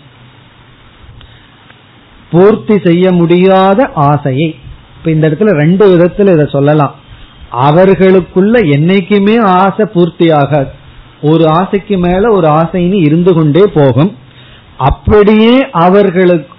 [2.30, 4.48] பூர்த்தி செய்ய முடியாத ஆசையை.
[4.96, 6.94] இப்ப இந்த இடத்துல ரெண்டு விதத்துல இதை சொல்லலாம்.
[7.66, 10.72] அவர்களுக்குள்ள என்னைக்குமே ஆசை பூர்த்தி ஆகாது
[11.22, 14.12] ஒரு ஆசைக்கு மேல ஒரு ஆசைன்னு இருந்து கொண்டே போகும்.
[14.78, 16.56] அப்படியே அவர்களுக்கு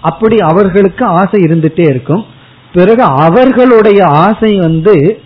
[0.00, 2.24] அப்படி அவர்களுக்கு ஆசை இருந்துட்டே இருக்கும்.
[2.72, 5.20] பிறகு அவர்களுடைய ஆசை வந்து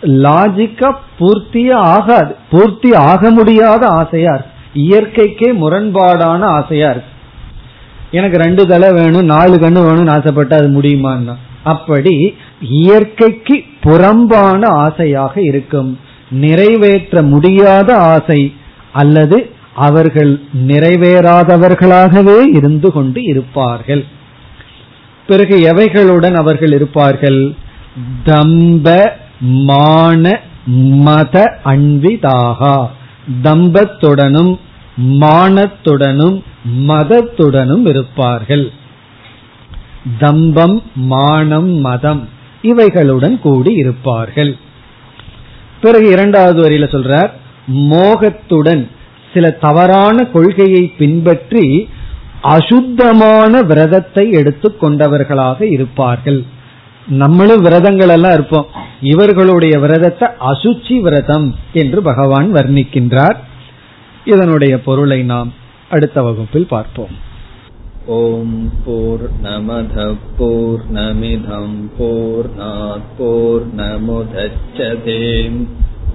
[0.00, 2.36] லாஜிக்கா பூர்த்தியே ஆகாது.
[2.50, 4.50] பூர்த்தி ஆக முடியாத ஆசையா இருக்கு.
[4.74, 7.10] இயற்கைக்கே முரண்பாடான ஆசையா இருக்கு.
[8.10, 11.34] எனக்கு ரெண்டு தலை வேணும் நாலு கண்ணு வேணும்னு ஆசைப்பட்டா அது முடியுமான்னா?
[11.64, 15.98] அப்படி இயற்கைக்கு புறம்பான ஆசையாக இருக்கும்.
[16.30, 18.54] நிறைவேற்ற முடியாத ஆசை
[18.92, 24.04] அல்லது அவர்கள் நிறைவேறாதவர்களாகவே இருந்து கொண்டு இருப்பார்கள்.
[25.26, 27.54] பிறகு எவைகளுடன் அவர்கள் இருப்பார்கள்?
[28.24, 29.10] தம்ப
[29.40, 32.86] மான மத அன்விதாகா.
[33.42, 34.58] தம்பத்துடனும்
[35.02, 36.42] மானத்துடனும்
[36.78, 38.70] மதத்துடனும் இருப்பார்கள்.
[40.18, 42.28] தம்பம் மானம் மதம்
[42.62, 44.56] இவைகளுடன் கூடி இருப்பார்கள்.
[45.80, 47.30] பிறகு இரண்டாவது வரியில சொல்றார்
[47.66, 48.88] மோகத்துடன்
[49.34, 51.88] சில தவறான கொள்கையை பின்பற்றி
[52.40, 56.44] அசுத்தமான விரதத்தை எடுத்துக் கொண்டவர்களாக இருப்பார்கள்.
[57.06, 58.66] நம்மளும் விரதங்கள் எல்லாம் இருப்போம்.
[59.00, 63.36] இவர்களுடைய விரதத்தை அசுச்சி விரதம் என்று பகவான் வர்ணிக்கின்றார்.
[64.24, 65.52] இதனுடைய பொருளை நாம்
[65.90, 67.30] அடுத்த வகுப்பில் பார்ப்போம்.
[68.06, 72.50] ஓம் போர் நமத போர் நமிதம் போர்
[73.18, 75.60] போர் நமுதச்சதேம்